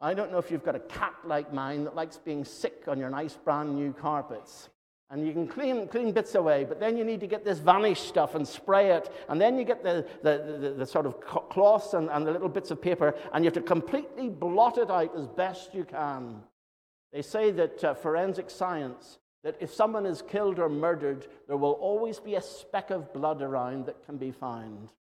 I 0.02 0.16
don't 0.16 0.32
know 0.32 0.40
if 0.40 0.50
you've 0.50 0.64
got 0.64 0.76
a 0.76 0.80
cat 0.80 1.14
like 1.26 1.54
mine 1.54 1.84
that 1.84 1.96
likes 1.96 2.18
being 2.18 2.44
sick 2.44 2.86
on 2.88 2.98
your 2.98 3.12
nice 3.12 3.36
brand 3.36 3.76
new 3.76 3.94
carpets. 3.94 4.70
And 5.12 5.28
you 5.28 5.34
can 5.34 5.46
clean, 5.46 5.88
clean 5.90 6.12
bits 6.12 6.36
away, 6.36 6.64
but 6.64 6.80
then 6.80 6.98
you 6.98 7.04
need 7.04 7.20
to 7.20 7.28
get 7.28 7.44
this 7.44 7.60
vanish 7.60 8.00
stuff 8.00 8.34
and 8.34 8.48
spray 8.48 8.92
it. 8.92 9.14
And 9.28 9.40
then 9.40 9.60
you 9.60 9.66
get 9.66 9.84
the, 9.84 10.08
the, 10.24 10.58
the, 10.60 10.70
the 10.80 10.86
sort 10.86 11.06
of 11.06 11.20
cloths 11.22 11.94
and, 11.94 12.10
and 12.10 12.26
the 12.26 12.32
little 12.32 12.50
bits 12.50 12.72
of 12.72 12.82
paper, 12.82 13.14
and 13.34 13.44
you 13.44 13.48
have 13.48 13.54
to 13.56 13.62
completely 13.62 14.30
blot 14.30 14.78
it 14.78 14.90
out 14.90 15.16
as 15.16 15.28
best 15.28 15.76
you 15.76 15.84
can. 15.84 16.42
They 17.12 17.22
say 17.22 17.52
that 17.52 17.84
uh, 17.84 17.94
forensic 17.94 18.50
science, 18.50 19.20
that 19.44 19.58
if 19.60 19.74
someone 19.74 20.06
is 20.06 20.22
killed 20.22 20.60
or 20.60 20.70
murdered, 20.70 21.28
there 21.48 21.58
will 21.58 21.74
always 21.74 22.20
be 22.20 22.36
a 22.36 22.42
speck 22.42 22.90
of 22.90 23.12
blood 23.14 23.42
around 23.42 23.88
that 23.88 24.06
can 24.06 24.18
be 24.18 24.32
found. 24.32 24.94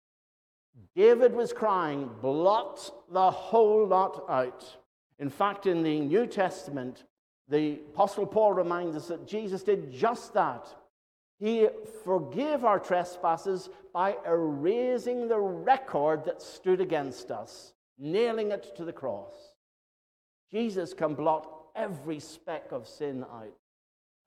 David 0.96 1.34
was 1.34 1.54
crying, 1.54 2.10
blot 2.20 2.92
the 3.12 3.30
whole 3.30 3.86
lot 3.86 4.26
out. 4.28 4.78
In 5.20 5.30
fact, 5.30 5.66
in 5.66 5.84
the 5.84 6.00
New 6.00 6.26
Testament, 6.26 7.04
the 7.50 7.80
Apostle 7.94 8.26
Paul 8.26 8.54
reminds 8.54 8.96
us 8.96 9.08
that 9.08 9.28
Jesus 9.28 9.64
did 9.64 9.92
just 9.92 10.34
that. 10.34 10.68
He 11.40 11.68
forgave 12.04 12.66
our 12.66 12.80
trespasses 12.80 13.70
by 13.94 14.18
erasing 14.26 15.28
the 15.28 15.40
record 15.40 16.26
that 16.26 16.42
stood 16.42 16.82
against 16.82 17.32
us, 17.32 17.74
nailing 17.98 18.52
it 18.52 18.76
to 18.76 18.86
the 18.86 18.94
cross. 18.94 19.34
Jesus 20.52 20.94
can 20.94 21.16
blot 21.16 21.50
every 21.76 22.20
speck 22.20 22.72
of 22.72 22.88
sin 22.88 23.24
out. 23.24 23.54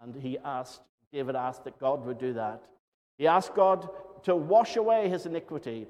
And 0.01 0.15
he 0.15 0.39
asked, 0.39 0.81
David 1.13 1.37
asked 1.37 1.65
that 1.65 1.79
God 1.79 2.05
would 2.07 2.19
do 2.19 2.33
that. 2.33 2.65
He 3.19 3.27
asked 3.27 3.55
God 3.55 3.89
to 4.25 4.35
wash 4.35 4.77
away 4.77 5.09
his 5.09 5.27
iniquity. 5.27 5.87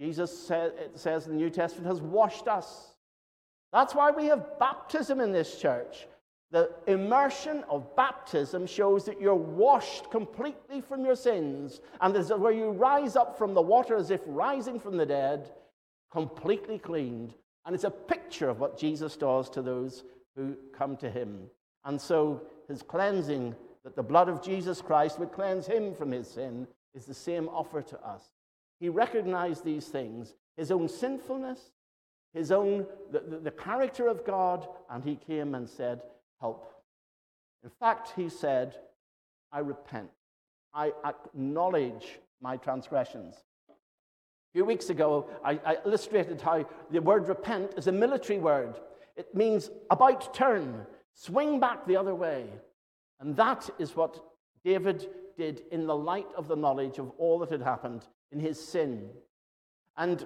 Jesus 0.00 0.46
say, 0.46 0.70
says 0.94 1.26
in 1.26 1.32
the 1.32 1.38
New 1.38 1.50
Testament 1.50 1.88
has 1.88 2.00
washed 2.00 2.46
us. 2.46 2.94
That's 3.72 3.94
why 3.94 4.10
we 4.10 4.26
have 4.26 4.58
baptism 4.58 5.20
in 5.20 5.32
this 5.32 5.60
church. 5.60 6.06
The 6.50 6.70
immersion 6.86 7.62
of 7.68 7.94
baptism 7.94 8.66
shows 8.66 9.04
that 9.04 9.20
you're 9.20 9.34
washed 9.34 10.10
completely 10.10 10.80
from 10.80 11.04
your 11.04 11.16
sins, 11.16 11.82
and 12.00 12.14
this 12.14 12.30
is 12.30 12.32
where 12.32 12.52
you 12.52 12.70
rise 12.70 13.16
up 13.16 13.36
from 13.36 13.52
the 13.52 13.60
water 13.60 13.96
as 13.96 14.10
if 14.10 14.22
rising 14.26 14.80
from 14.80 14.96
the 14.96 15.04
dead, 15.04 15.52
completely 16.10 16.78
cleaned. 16.78 17.34
And 17.66 17.74
it's 17.74 17.84
a 17.84 17.90
picture 17.90 18.48
of 18.48 18.60
what 18.60 18.78
Jesus 18.78 19.16
does 19.16 19.50
to 19.50 19.60
those 19.60 20.04
who 20.36 20.56
come 20.72 20.96
to 20.98 21.10
him. 21.10 21.50
And 21.84 22.00
so 22.00 22.42
his 22.66 22.82
cleansing, 22.82 23.54
that 23.84 23.94
the 23.94 24.02
blood 24.02 24.30
of 24.30 24.42
Jesus 24.42 24.80
Christ 24.80 25.18
would 25.18 25.32
cleanse 25.32 25.66
him 25.66 25.94
from 25.94 26.10
his 26.10 26.28
sin, 26.28 26.66
is 26.94 27.04
the 27.04 27.14
same 27.14 27.48
offer 27.50 27.82
to 27.82 28.00
us. 28.00 28.22
He 28.80 28.88
recognized 28.88 29.64
these 29.64 29.86
things 29.86 30.34
his 30.56 30.70
own 30.70 30.88
sinfulness, 30.88 31.72
his 32.34 32.52
own, 32.52 32.86
the, 33.10 33.40
the, 33.42 33.50
character 33.50 34.06
of 34.06 34.24
God, 34.24 34.68
and 34.90 35.02
he 35.02 35.16
came 35.16 35.54
and 35.54 35.68
said, 35.68 36.02
Help. 36.40 36.72
In 37.64 37.70
fact, 37.70 38.12
he 38.14 38.28
said, 38.28 38.76
I 39.50 39.60
repent. 39.60 40.10
I 40.74 40.92
acknowledge 41.04 42.18
my 42.40 42.56
transgressions. 42.56 43.34
A 43.68 44.52
few 44.52 44.64
weeks 44.64 44.90
ago, 44.90 45.28
I, 45.44 45.58
I 45.64 45.76
illustrated 45.84 46.40
how 46.40 46.66
the 46.90 47.00
word 47.00 47.28
repent 47.28 47.74
is 47.76 47.86
a 47.86 47.92
military 47.92 48.38
word. 48.38 48.78
It 49.16 49.34
means 49.34 49.70
about 49.90 50.32
turn, 50.32 50.86
swing 51.14 51.58
back 51.58 51.86
the 51.86 51.96
other 51.96 52.14
way. 52.14 52.46
And 53.20 53.36
that 53.36 53.68
is 53.78 53.96
what 53.96 54.22
David 54.64 55.08
did 55.36 55.62
in 55.72 55.86
the 55.86 55.96
light 55.96 56.28
of 56.36 56.46
the 56.46 56.56
knowledge 56.56 56.98
of 56.98 57.10
all 57.18 57.38
that 57.40 57.50
had 57.50 57.62
happened 57.62 58.06
in 58.30 58.38
his 58.38 58.60
sin. 58.60 59.10
And 59.96 60.24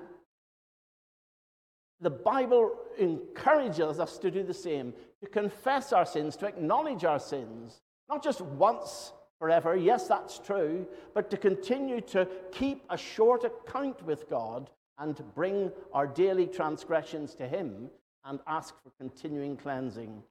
the 2.02 2.11
Bible 2.11 2.75
encourages 2.99 4.00
us 4.00 4.18
to 4.18 4.30
do 4.30 4.42
the 4.42 4.52
same, 4.52 4.92
to 5.21 5.28
confess 5.28 5.92
our 5.92 6.04
sins, 6.04 6.37
to 6.37 6.47
acknowledge 6.47 7.04
our 7.04 7.21
sins, 7.21 7.80
not 8.09 8.23
just 8.23 8.40
once 8.40 9.12
forever, 9.38 9.76
yes, 9.76 10.09
that's 10.09 10.38
true, 10.38 10.87
but 11.14 11.30
to 11.30 11.37
continue 11.37 12.00
to 12.00 12.28
keep 12.50 12.85
a 12.90 12.97
short 12.97 13.44
account 13.44 14.04
with 14.04 14.28
God 14.28 14.68
and 14.99 15.16
to 15.16 15.23
bring 15.23 15.71
our 15.92 16.06
daily 16.06 16.47
transgressions 16.47 17.35
to 17.37 17.47
Him 17.47 17.88
and 18.25 18.40
ask 18.47 18.75
for 18.82 18.90
continuing 18.99 19.56
cleansing. 19.56 20.23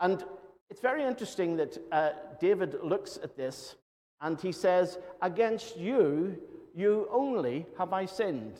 And 0.00 0.24
it's 0.68 0.80
very 0.80 1.04
interesting 1.04 1.56
that 1.56 1.78
uh, 1.92 2.10
David 2.40 2.76
looks 2.82 3.18
at 3.22 3.36
this 3.36 3.76
and 4.20 4.40
he 4.40 4.52
says, 4.52 4.98
Against 5.22 5.76
you, 5.76 6.38
you 6.74 7.08
only 7.12 7.66
have 7.78 7.92
I 7.92 8.06
sinned. 8.06 8.58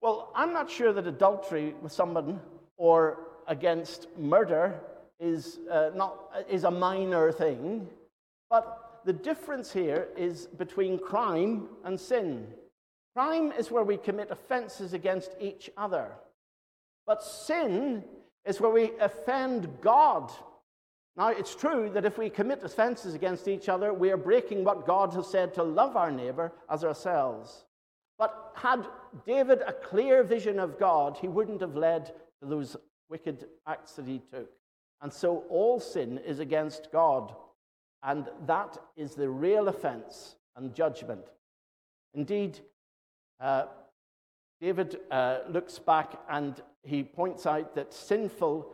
Well, 0.00 0.32
I'm 0.34 0.52
not 0.52 0.70
sure 0.70 0.92
that 0.92 1.06
adultery 1.06 1.74
with 1.82 1.92
someone 1.92 2.40
or 2.78 3.18
against 3.46 4.08
murder 4.18 4.80
is, 5.18 5.58
uh, 5.70 5.90
not, 5.94 6.30
is 6.48 6.64
a 6.64 6.70
minor 6.70 7.30
thing, 7.30 7.86
but 8.48 9.02
the 9.04 9.12
difference 9.12 9.72
here 9.72 10.08
is 10.16 10.46
between 10.46 10.98
crime 10.98 11.68
and 11.84 12.00
sin. 12.00 12.46
Crime 13.14 13.52
is 13.52 13.70
where 13.70 13.84
we 13.84 13.96
commit 13.96 14.30
offenses 14.30 14.94
against 14.94 15.34
each 15.40 15.68
other. 15.76 16.12
But 17.06 17.22
sin 17.22 18.04
is 18.46 18.60
where 18.60 18.70
we 18.70 18.92
offend 19.00 19.68
God. 19.80 20.30
Now, 21.16 21.28
it's 21.28 21.54
true 21.54 21.90
that 21.90 22.04
if 22.06 22.16
we 22.16 22.30
commit 22.30 22.62
offenses 22.62 23.14
against 23.14 23.48
each 23.48 23.68
other, 23.68 23.92
we 23.92 24.10
are 24.10 24.16
breaking 24.16 24.64
what 24.64 24.86
God 24.86 25.12
has 25.14 25.26
said 25.26 25.52
to 25.54 25.62
love 25.62 25.96
our 25.96 26.10
neighbor 26.10 26.52
as 26.70 26.84
ourselves. 26.84 27.64
But 28.20 28.52
had 28.54 28.86
David 29.24 29.62
a 29.66 29.72
clear 29.72 30.22
vision 30.22 30.58
of 30.58 30.78
God, 30.78 31.16
he 31.18 31.26
wouldn't 31.26 31.62
have 31.62 31.74
led 31.74 32.12
to 32.40 32.46
those 32.46 32.76
wicked 33.08 33.46
acts 33.66 33.92
that 33.92 34.06
he 34.06 34.20
took. 34.30 34.50
And 35.00 35.10
so 35.10 35.44
all 35.48 35.80
sin 35.80 36.18
is 36.18 36.38
against 36.38 36.92
God. 36.92 37.34
And 38.02 38.28
that 38.46 38.76
is 38.94 39.14
the 39.14 39.30
real 39.30 39.68
offense 39.68 40.36
and 40.54 40.74
judgment. 40.74 41.24
Indeed, 42.12 42.60
uh, 43.40 43.64
David 44.60 45.00
uh, 45.10 45.38
looks 45.48 45.78
back 45.78 46.20
and 46.28 46.60
he 46.82 47.02
points 47.02 47.46
out 47.46 47.74
that 47.74 47.94
sinful, 47.94 48.70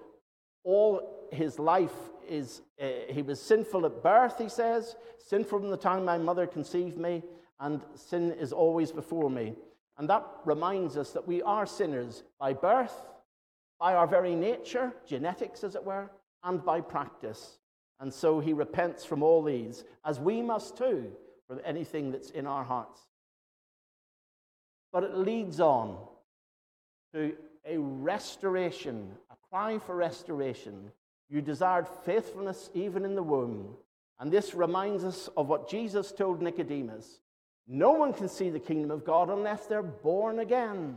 all 0.65 1.29
his 1.31 1.61
life 1.61 1.95
is, 2.29 2.63
uh, 2.83 2.89
he 3.09 3.23
was 3.23 3.41
sinful 3.41 3.87
at 3.87 4.03
birth, 4.03 4.39
he 4.39 4.49
says, 4.49 4.97
sinful 5.25 5.61
from 5.61 5.71
the 5.71 5.77
time 5.77 6.05
my 6.05 6.19
mother 6.19 6.49
conceived 6.49 6.99
me, 6.99 7.23
and 7.61 7.81
sin 7.95 8.33
is 8.33 8.53
always 8.53 8.93
before 8.93 9.31
me. 9.31 9.55
And 9.99 10.09
that 10.11 10.27
reminds 10.45 10.97
us 10.97 11.13
that 11.13 11.27
we 11.27 11.43
are 11.43 11.67
sinners 11.67 12.23
by 12.39 12.53
birth, 12.53 12.95
by 13.81 13.95
our 13.95 14.07
very 14.07 14.35
nature, 14.35 14.93
genetics 15.07 15.65
as 15.65 15.75
it 15.75 15.85
were, 15.85 16.11
and 16.45 16.65
by 16.65 16.81
practice. 16.81 17.59
And 17.99 18.13
so 18.13 18.41
he 18.41 18.53
repents 18.53 19.05
from 19.05 19.23
all 19.23 19.43
these, 19.43 19.85
as 20.05 20.21
we 20.21 20.43
must 20.43 20.77
too, 20.77 21.13
from 21.49 21.61
anything 21.65 22.11
that's 22.11 22.31
in 22.31 22.47
our 22.47 22.65
hearts. 22.65 23.01
But 24.93 25.05
it 25.05 25.17
leads 25.17 25.61
on 25.61 25.97
to 27.15 27.35
a 27.65 27.79
restoration, 27.79 29.13
a 29.31 29.37
cry 29.51 29.79
for 29.79 29.97
restoration. 29.97 30.93
You 31.29 31.41
desired 31.41 31.89
faithfulness 32.05 32.71
even 32.75 33.05
in 33.05 33.15
the 33.15 33.23
womb. 33.23 33.77
And 34.21 34.31
this 34.31 34.55
reminds 34.55 35.05
us 35.05 35.29
of 35.37 35.49
what 35.49 35.69
Jesus 35.69 36.13
told 36.13 36.41
Nicodemus 36.41 37.21
No 37.67 37.93
one 37.93 38.13
can 38.13 38.29
see 38.29 38.51
the 38.51 38.61
kingdom 38.61 38.91
of 38.91 39.05
God 39.05 39.29
unless 39.29 39.67
they're 39.67 39.83
born 39.83 40.39
again. 40.39 40.97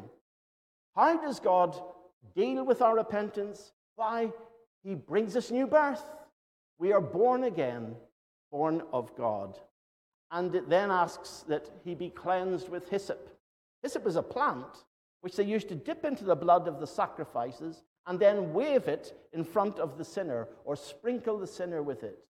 How 0.96 1.20
does 1.20 1.40
God 1.40 1.80
deal 2.36 2.64
with 2.64 2.82
our 2.82 2.96
repentance? 2.96 3.72
Why? 3.96 4.32
He 4.84 4.96
brings 4.96 5.36
us 5.36 5.52
new 5.52 5.68
birth. 5.68 6.04
We 6.78 6.94
are 6.94 7.02
born 7.02 7.44
again, 7.44 7.96
born 8.52 8.84
of 8.94 9.16
God. 9.16 9.58
And 10.32 10.54
it 10.54 10.70
then 10.70 10.92
asks 10.92 11.44
that 11.48 11.70
he 11.84 11.96
be 11.96 12.10
cleansed 12.10 12.70
with 12.70 12.90
hyssop. 12.90 13.36
Hyssop 13.82 14.06
is 14.06 14.16
a 14.16 14.24
plant 14.24 14.86
which 15.22 15.36
they 15.36 15.44
used 15.44 15.70
to 15.70 15.76
dip 15.76 16.06
into 16.06 16.24
the 16.24 16.36
blood 16.36 16.68
of 16.68 16.80
the 16.80 16.88
sacrifices 16.88 17.84
and 18.08 18.20
then 18.20 18.54
wave 18.54 18.88
it 18.88 19.14
in 19.34 19.44
front 19.44 19.80
of 19.80 19.98
the 19.98 20.06
sinner 20.06 20.48
or 20.66 20.76
sprinkle 20.76 21.38
the 21.38 21.48
sinner 21.48 21.82
with 21.82 22.04
it. 22.04 22.26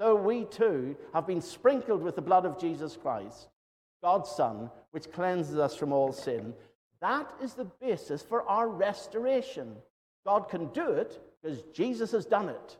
So 0.00 0.16
we 0.16 0.44
too 0.44 0.96
have 1.12 1.26
been 1.26 1.40
sprinkled 1.40 2.02
with 2.02 2.16
the 2.16 2.22
blood 2.22 2.44
of 2.44 2.58
Jesus 2.58 2.96
Christ, 2.96 3.48
God's 4.02 4.30
Son, 4.30 4.70
which 4.90 5.12
cleanses 5.12 5.56
us 5.56 5.76
from 5.76 5.92
all 5.92 6.12
sin. 6.12 6.54
That 7.00 7.32
is 7.42 7.54
the 7.54 7.64
basis 7.64 8.22
for 8.22 8.42
our 8.48 8.68
restoration. 8.68 9.76
God 10.26 10.48
can 10.48 10.66
do 10.68 10.92
it 10.92 11.20
because 11.42 11.62
Jesus 11.72 12.12
has 12.12 12.24
done 12.26 12.48
it, 12.48 12.76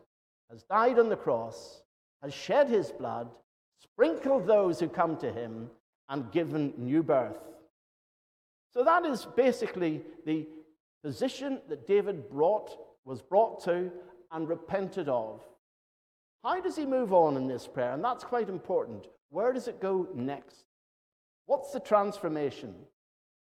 has 0.51 0.63
died 0.65 0.99
on 0.99 1.09
the 1.09 1.17
cross, 1.17 1.83
has 2.23 2.35
shed 2.35 2.69
his 2.69 2.91
blood, 2.91 3.29
sprinkled 3.81 4.47
those 4.47 4.81
who 4.81 4.89
come 4.89 5.17
to 5.19 5.31
him, 5.31 5.71
and 6.09 6.31
given 6.33 6.73
new 6.77 7.03
birth. 7.03 7.39
So 8.73 8.83
that 8.83 9.05
is 9.05 9.27
basically 9.37 10.03
the 10.27 10.47
position 11.03 11.61
that 11.69 11.87
David 11.87 12.29
brought, 12.29 12.77
was 13.05 13.23
brought 13.23 13.63
to 13.65 13.91
and 14.33 14.49
repented 14.49 15.09
of. 15.09 15.43
How 16.45 16.61
does 16.61 16.77
he 16.77 16.85
move 16.85 17.15
on 17.15 17.39
in 17.39 17.49
this 17.49 17.67
prayer? 17.67 17.93
And 17.93 18.05
that's 18.05 18.23
quite 18.23 18.51
important. 18.51 19.07
Where 19.31 19.53
does 19.53 19.67
it 19.67 19.81
go 19.81 20.07
next? 20.15 20.65
What's 21.47 21.73
the 21.73 21.81
transformation? 21.81 22.75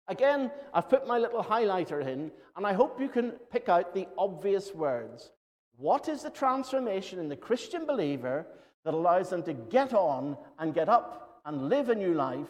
Again, 0.08 0.50
I've 0.74 0.89
put 0.89 1.06
my 1.06 1.17
little 1.17 1.44
highlighter 1.44 2.01
in, 2.01 2.32
and 2.56 2.65
I 2.65 2.72
hope 2.72 3.01
you 3.01 3.10
can 3.10 3.32
pick 3.51 3.67
out 3.67 3.94
the 3.94 4.08
obvious 4.17 4.74
words. 4.74 5.32
What 5.75 6.08
is 6.08 6.24
the 6.24 6.29
transformation 6.29 7.20
in 7.20 7.27
the 7.27 7.36
Christian 7.36 7.86
believer 7.86 8.48
that 8.86 8.94
allows 8.94 9.29
them 9.29 9.44
to 9.44 9.53
get 9.53 9.94
on 9.94 10.38
and 10.58 10.74
get 10.74 10.88
up 10.88 11.41
and 11.46 11.67
live 11.67 11.89
a 11.89 11.96
new 11.96 12.13
life 12.13 12.48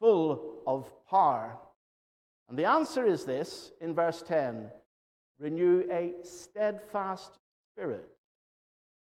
full 0.00 0.62
of 0.66 0.90
power? 1.10 1.58
And 2.48 2.58
the 2.58 2.64
answer 2.64 3.04
is 3.04 3.24
this 3.24 3.70
in 3.82 3.94
verse 3.94 4.22
10 4.26 4.70
renew 5.38 5.84
a 5.92 6.14
steadfast 6.24 7.38
spirit. 7.70 8.17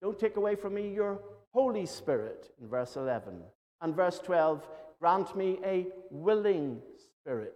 Don't 0.01 0.19
take 0.19 0.37
away 0.37 0.55
from 0.55 0.73
me 0.73 0.93
your 0.93 1.19
Holy 1.53 1.85
Spirit 1.85 2.51
in 2.61 2.67
verse 2.67 2.95
11. 2.95 3.41
And 3.81 3.95
verse 3.95 4.19
12, 4.19 4.67
grant 4.99 5.35
me 5.35 5.59
a 5.63 5.87
willing 6.09 6.81
spirit. 6.97 7.55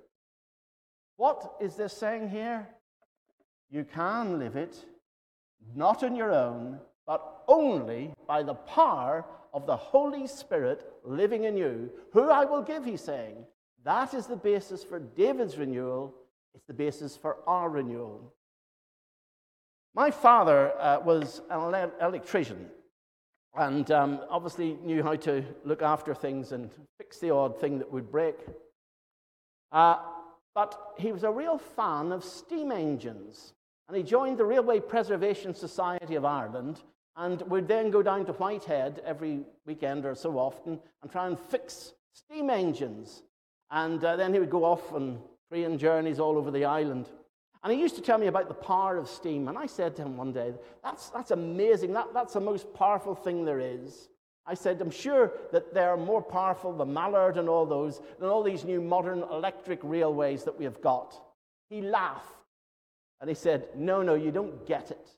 What 1.18 1.56
is 1.62 1.75
this 1.75 1.94
saying 1.94 2.30
here? 2.30 2.68
You 3.70 3.84
can 3.84 4.40
live 4.40 4.56
it, 4.56 4.75
not 5.75 6.04
on 6.04 6.16
your 6.16 6.32
own, 6.32 6.80
but 7.08 7.44
only 7.48 8.14
by 8.28 8.44
the 8.44 8.54
power 8.54 9.25
of 9.54 9.66
the 9.66 9.75
Holy 9.75 10.28
Spirit 10.28 10.86
living 11.04 11.46
in 11.46 11.56
you, 11.56 11.90
who 12.12 12.30
I 12.30 12.46
will 12.46 12.62
give, 12.62 12.84
he's 12.84 13.02
saying. 13.02 13.46
That 13.84 14.14
is 14.14 14.28
the 14.28 14.36
basis 14.36 14.84
for 14.84 15.00
David's 15.00 15.58
renewal. 15.58 16.14
It's 16.54 16.66
the 16.66 16.74
basis 16.74 17.16
for 17.16 17.38
our 17.48 17.70
renewal. 17.70 18.34
My 19.96 20.12
father 20.12 20.74
uh, 20.78 21.00
was 21.00 21.42
an 21.50 21.90
electrician 22.02 22.70
and 23.58 23.90
um, 23.92 24.20
obviously 24.30 24.78
knew 24.84 25.02
how 25.02 25.16
to 25.16 25.42
look 25.64 25.82
after 25.82 26.14
things 26.14 26.52
and 26.52 26.70
fix 26.98 27.20
the 27.20 27.30
odd 27.30 27.58
thing 27.62 27.80
that 27.80 27.90
would 27.90 28.12
break. 28.12 28.36
Uh, 29.72 29.96
but 30.54 30.96
he 30.98 31.14
was 31.14 31.24
a 31.24 31.32
real 31.32 31.58
fan 31.58 32.12
of 32.12 32.25
steam 32.25 32.74
engines. 32.74 33.54
And 33.88 33.96
he 33.96 34.04
joined 34.04 34.38
the 34.38 34.44
Railway 34.44 34.82
Preservation 34.82 35.54
Society 35.54 36.16
of 36.16 36.25
Ireland 36.25 36.82
and 37.16 37.42
would 37.44 37.70
then 37.70 37.90
go 37.90 38.04
down 38.04 38.25
to 38.25 38.34
Whitehead 38.34 39.02
every 39.06 39.46
weekend 39.66 40.06
or 40.06 40.14
so 40.14 40.38
often 40.38 40.78
and 41.02 41.10
try 41.10 41.28
and 41.28 41.40
fix 41.40 41.94
steam 42.12 42.50
engines. 42.50 43.24
And 43.72 44.04
uh, 44.04 44.18
then 44.18 44.34
he 44.34 44.42
would 44.42 44.50
go 44.50 44.66
off 44.66 44.92
on 44.92 45.20
train 45.50 45.78
journeys 45.78 46.20
all 46.20 46.38
over 46.38 46.52
the 46.52 46.66
island. 46.66 47.08
And 47.65 47.74
he 47.74 47.79
used 47.79 47.95
to 47.95 48.01
tell 48.01 48.19
me 48.19 48.27
about 48.27 48.48
the 48.48 48.53
power 48.53 48.95
of 48.95 49.10
steam. 49.10 49.48
And 49.48 49.57
I 49.57 49.65
said 49.65 49.95
to 49.95 50.03
him 50.03 50.17
one 50.17 50.31
day, 50.31 50.53
That's, 50.84 51.10
that's 51.10 51.31
amazing. 51.31 51.93
That, 51.93 52.13
that's 52.13 52.34
the 52.34 52.39
most 52.39 52.72
powerful 52.75 53.15
thing 53.15 53.43
there 53.43 53.60
is. 53.60 54.07
I 54.45 54.53
said, 54.53 54.79
I'm 54.79 54.91
sure 54.91 55.31
that 55.51 55.74
they're 55.74 55.98
more 55.98 56.22
powerful, 56.22 56.72
the 56.72 56.86
Mallard 56.86 57.38
and 57.38 57.50
all 57.50 57.65
those, 57.65 58.01
than 58.19 58.29
all 58.29 58.43
these 58.43 58.65
new 58.65 58.79
modern 58.79 59.24
electric 59.24 59.79
railways 59.81 60.43
that 60.43 60.60
we 60.60 60.63
have 60.65 60.79
got. 60.79 61.19
He 61.67 61.81
laughed 61.81 62.36
and 63.19 63.27
he 63.27 63.36
said, 63.36 63.69
No, 63.75 64.03
no, 64.03 64.13
you 64.13 64.29
don't 64.29 64.67
get 64.67 64.91
it. 64.91 65.10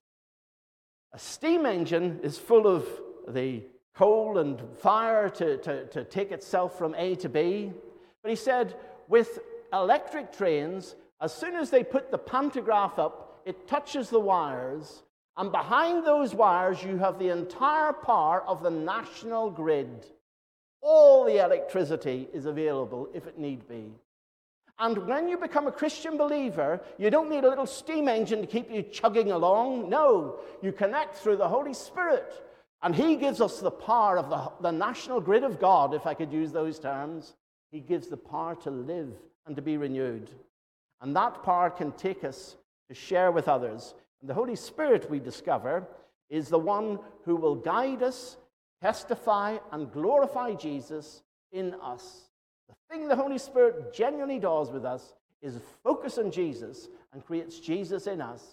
A 1.11 1.19
steam 1.19 1.65
engine 1.65 2.21
is 2.23 2.37
full 2.37 2.65
of 2.65 2.87
the 3.27 3.61
coal 3.93 4.37
and 4.37 4.61
fire 4.77 5.27
to, 5.31 5.57
to, 5.57 5.85
to 5.87 6.05
take 6.05 6.31
itself 6.31 6.77
from 6.77 6.95
A 6.95 7.15
to 7.15 7.27
B. 7.27 7.73
But 8.23 8.29
he 8.29 8.37
said, 8.37 8.75
with 9.09 9.39
electric 9.73 10.31
trains, 10.31 10.95
as 11.21 11.33
soon 11.33 11.55
as 11.55 11.69
they 11.69 11.83
put 11.83 12.12
the 12.12 12.17
pantograph 12.17 13.00
up, 13.00 13.41
it 13.45 13.67
touches 13.67 14.09
the 14.09 14.19
wires 14.19 15.03
and 15.38 15.51
behind 15.51 16.03
those 16.03 16.33
wires, 16.33 16.83
you 16.83 16.97
have 16.97 17.19
the 17.19 17.29
entire 17.29 17.93
power 17.93 18.41
of 18.41 18.63
the 18.63 18.71
national 18.71 19.51
grid. 19.51 20.07
All 20.81 21.24
the 21.25 21.43
electricity 21.43 22.27
is 22.33 22.47
available 22.47 23.07
if 23.13 23.27
it 23.27 23.38
need 23.38 23.67
be. 23.67 23.93
And 24.79 25.07
when 25.07 25.27
you 25.27 25.38
become 25.38 25.67
a 25.67 25.71
Christian 25.71 26.17
believer, 26.17 26.82
you 26.97 27.10
don't 27.10 27.30
need 27.30 27.43
a 27.43 27.49
little 27.49 27.65
steam 27.67 28.08
engine 28.08 28.41
to 28.41 28.47
keep 28.47 28.71
you 28.71 28.82
chugging 28.82 29.32
along. 29.32 29.89
No, 29.89 30.39
you 30.62 30.71
connect 30.71 31.17
through 31.17 31.38
the 31.38 31.47
Holy 31.47 31.73
Spirit. 31.73 32.43
And 32.82 32.95
He 32.95 33.15
gives 33.15 33.39
us 33.39 33.60
the 33.60 33.71
power 33.71 34.17
of 34.17 34.30
the, 34.30 34.51
the 34.62 34.71
national 34.71 35.21
grid 35.21 35.43
of 35.43 35.60
God, 35.60 35.93
if 35.93 36.08
I 36.08 36.13
could 36.15 36.32
use 36.32 36.51
those 36.51 36.80
terms. 36.80 37.36
He 37.71 37.80
gives 37.80 38.08
the 38.08 38.17
power 38.17 38.56
to 38.63 38.71
live 38.71 39.13
and 39.45 39.56
to 39.56 39.62
be 39.62 39.77
renewed. 39.77 40.30
And 41.01 41.15
that 41.15 41.43
power 41.43 41.69
can 41.69 41.91
take 41.93 42.23
us 42.23 42.57
to 42.89 42.95
share 42.95 43.31
with 43.31 43.47
others. 43.47 43.93
And 44.21 44.29
the 44.29 44.33
Holy 44.33 44.55
Spirit, 44.55 45.10
we 45.10 45.19
discover, 45.19 45.88
is 46.29 46.49
the 46.49 46.60
one 46.60 46.99
who 47.23 47.36
will 47.36 47.55
guide 47.55 48.03
us, 48.03 48.38
testify, 48.81 49.57
and 49.71 49.91
glorify 49.91 50.53
Jesus 50.53 51.23
in 51.51 51.75
us. 51.81 52.29
The 52.67 52.75
thing 52.89 53.07
the 53.07 53.15
Holy 53.15 53.38
Spirit 53.38 53.93
genuinely 53.93 54.39
does 54.39 54.71
with 54.71 54.86
us 54.86 55.13
is 55.41 55.60
focus 55.83 56.17
on 56.17 56.31
Jesus 56.31 56.89
and 57.13 57.25
creates 57.25 57.60
Jesus 57.60 58.07
in 58.07 58.21
us, 58.21 58.43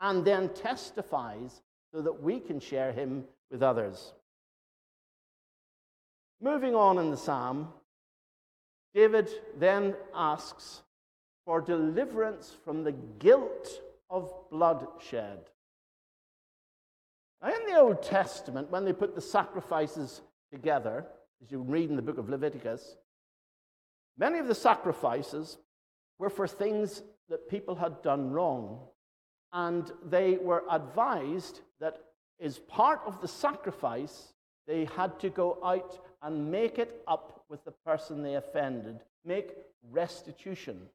and 0.00 0.24
then 0.24 0.50
testifies 0.50 1.62
so 1.92 2.02
that 2.02 2.22
we 2.22 2.38
can 2.40 2.60
share 2.60 2.92
him 2.92 3.24
with 3.50 3.62
others. 3.62 4.12
Moving 6.40 6.74
on 6.74 6.98
in 6.98 7.10
the 7.10 7.16
psalm, 7.16 7.68
David 8.94 9.28
then 9.58 9.94
asks 10.14 10.82
for 11.50 11.60
deliverance 11.60 12.54
from 12.64 12.84
the 12.84 12.92
guilt 13.18 13.80
of 14.08 14.32
bloodshed. 14.52 15.40
Now, 17.42 17.48
in 17.48 17.66
the 17.66 17.76
Old 17.76 18.04
Testament, 18.04 18.70
when 18.70 18.84
they 18.84 18.92
put 18.92 19.16
the 19.16 19.20
sacrifices 19.20 20.20
together, 20.52 21.04
as 21.42 21.50
you 21.50 21.62
read 21.62 21.90
in 21.90 21.96
the 21.96 22.02
book 22.02 22.18
of 22.18 22.28
Leviticus, 22.28 22.94
many 24.16 24.38
of 24.38 24.46
the 24.46 24.54
sacrifices 24.54 25.58
were 26.20 26.30
for 26.30 26.46
things 26.46 27.02
that 27.28 27.50
people 27.50 27.74
had 27.74 28.00
done 28.00 28.30
wrong. 28.30 28.78
And 29.52 29.90
they 30.08 30.36
were 30.36 30.62
advised 30.70 31.62
that 31.80 31.98
as 32.40 32.60
part 32.60 33.00
of 33.04 33.20
the 33.20 33.26
sacrifice, 33.26 34.34
they 34.68 34.84
had 34.96 35.18
to 35.18 35.30
go 35.30 35.58
out 35.64 35.98
and 36.22 36.48
make 36.48 36.78
it 36.78 37.02
up 37.08 37.44
with 37.48 37.64
the 37.64 37.72
person 37.84 38.22
they 38.22 38.36
offended, 38.36 39.00
make 39.24 39.56
restitution 39.90 40.88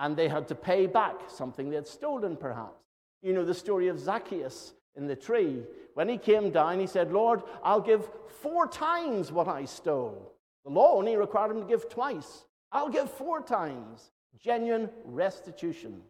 and 0.00 0.16
they 0.16 0.28
had 0.28 0.48
to 0.48 0.54
pay 0.54 0.86
back 0.86 1.14
something 1.28 1.68
they 1.68 1.76
had 1.76 1.86
stolen, 1.86 2.34
perhaps. 2.34 2.82
You 3.22 3.34
know 3.34 3.44
the 3.44 3.54
story 3.54 3.88
of 3.88 4.00
Zacchaeus 4.00 4.72
in 4.96 5.06
the 5.06 5.14
tree. 5.14 5.62
When 5.92 6.08
he 6.08 6.16
came 6.16 6.50
down, 6.50 6.80
he 6.80 6.86
said, 6.86 7.12
Lord, 7.12 7.42
I'll 7.62 7.82
give 7.82 8.08
four 8.40 8.66
times 8.66 9.30
what 9.30 9.46
I 9.46 9.66
stole. 9.66 10.32
The 10.64 10.70
law 10.70 10.96
only 10.96 11.16
required 11.16 11.52
him 11.52 11.60
to 11.60 11.68
give 11.68 11.90
twice. 11.90 12.46
I'll 12.72 12.88
give 12.88 13.10
four 13.10 13.42
times. 13.42 14.10
Genuine 14.42 14.88
restitution. 15.04 16.00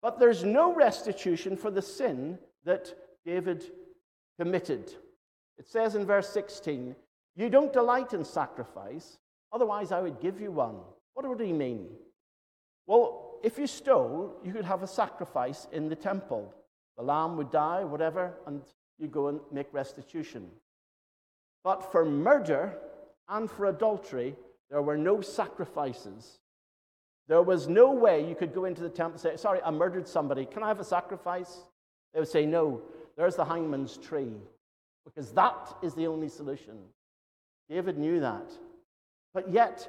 But 0.00 0.18
there's 0.18 0.42
no 0.42 0.74
restitution 0.74 1.58
for 1.58 1.70
the 1.70 1.82
sin 1.82 2.38
that 2.64 2.94
David 3.26 3.66
committed. 4.38 4.94
It 5.58 5.68
says 5.68 5.94
in 5.94 6.06
verse 6.06 6.30
16, 6.30 6.96
You 7.36 7.50
don't 7.50 7.72
delight 7.72 8.14
in 8.14 8.24
sacrifice, 8.24 9.18
otherwise 9.52 9.92
I 9.92 10.00
would 10.00 10.20
give 10.20 10.40
you 10.40 10.50
one. 10.50 10.76
What 11.12 11.28
would 11.28 11.40
he 11.40 11.52
mean? 11.52 11.88
Well, 12.86 13.38
if 13.42 13.58
you 13.58 13.66
stole, 13.66 14.36
you 14.44 14.52
could 14.52 14.64
have 14.64 14.82
a 14.82 14.86
sacrifice 14.86 15.66
in 15.72 15.88
the 15.88 15.96
temple. 15.96 16.54
The 16.96 17.02
lamb 17.02 17.36
would 17.36 17.50
die, 17.50 17.84
whatever, 17.84 18.34
and 18.46 18.62
you 18.98 19.08
go 19.08 19.28
and 19.28 19.40
make 19.50 19.72
restitution. 19.72 20.48
But 21.64 21.90
for 21.90 22.04
murder 22.04 22.78
and 23.28 23.50
for 23.50 23.66
adultery, 23.66 24.36
there 24.70 24.82
were 24.82 24.96
no 24.96 25.20
sacrifices. 25.20 26.38
There 27.28 27.42
was 27.42 27.68
no 27.68 27.92
way 27.92 28.28
you 28.28 28.34
could 28.34 28.54
go 28.54 28.64
into 28.64 28.82
the 28.82 28.88
temple 28.88 29.12
and 29.12 29.20
say, 29.20 29.36
Sorry, 29.36 29.60
I 29.62 29.70
murdered 29.70 30.08
somebody. 30.08 30.44
Can 30.44 30.62
I 30.62 30.68
have 30.68 30.80
a 30.80 30.84
sacrifice? 30.84 31.64
They 32.12 32.20
would 32.20 32.28
say, 32.28 32.46
No, 32.46 32.82
there's 33.16 33.36
the 33.36 33.44
hangman's 33.44 33.96
tree, 33.96 34.32
because 35.04 35.32
that 35.32 35.76
is 35.82 35.94
the 35.94 36.06
only 36.06 36.28
solution. 36.28 36.78
David 37.68 37.96
knew 37.96 38.20
that. 38.20 38.52
But 39.34 39.50
yet, 39.50 39.88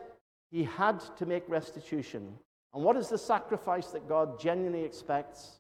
he 0.52 0.64
had 0.64 1.02
to 1.18 1.26
make 1.26 1.44
restitution. 1.50 2.38
And 2.74 2.84
what 2.84 2.98
is 2.98 3.10
the 3.10 3.18
sacrifice 3.18 3.88
that 3.88 4.08
God 4.08 4.40
genuinely 4.40 4.84
expects? 4.84 5.60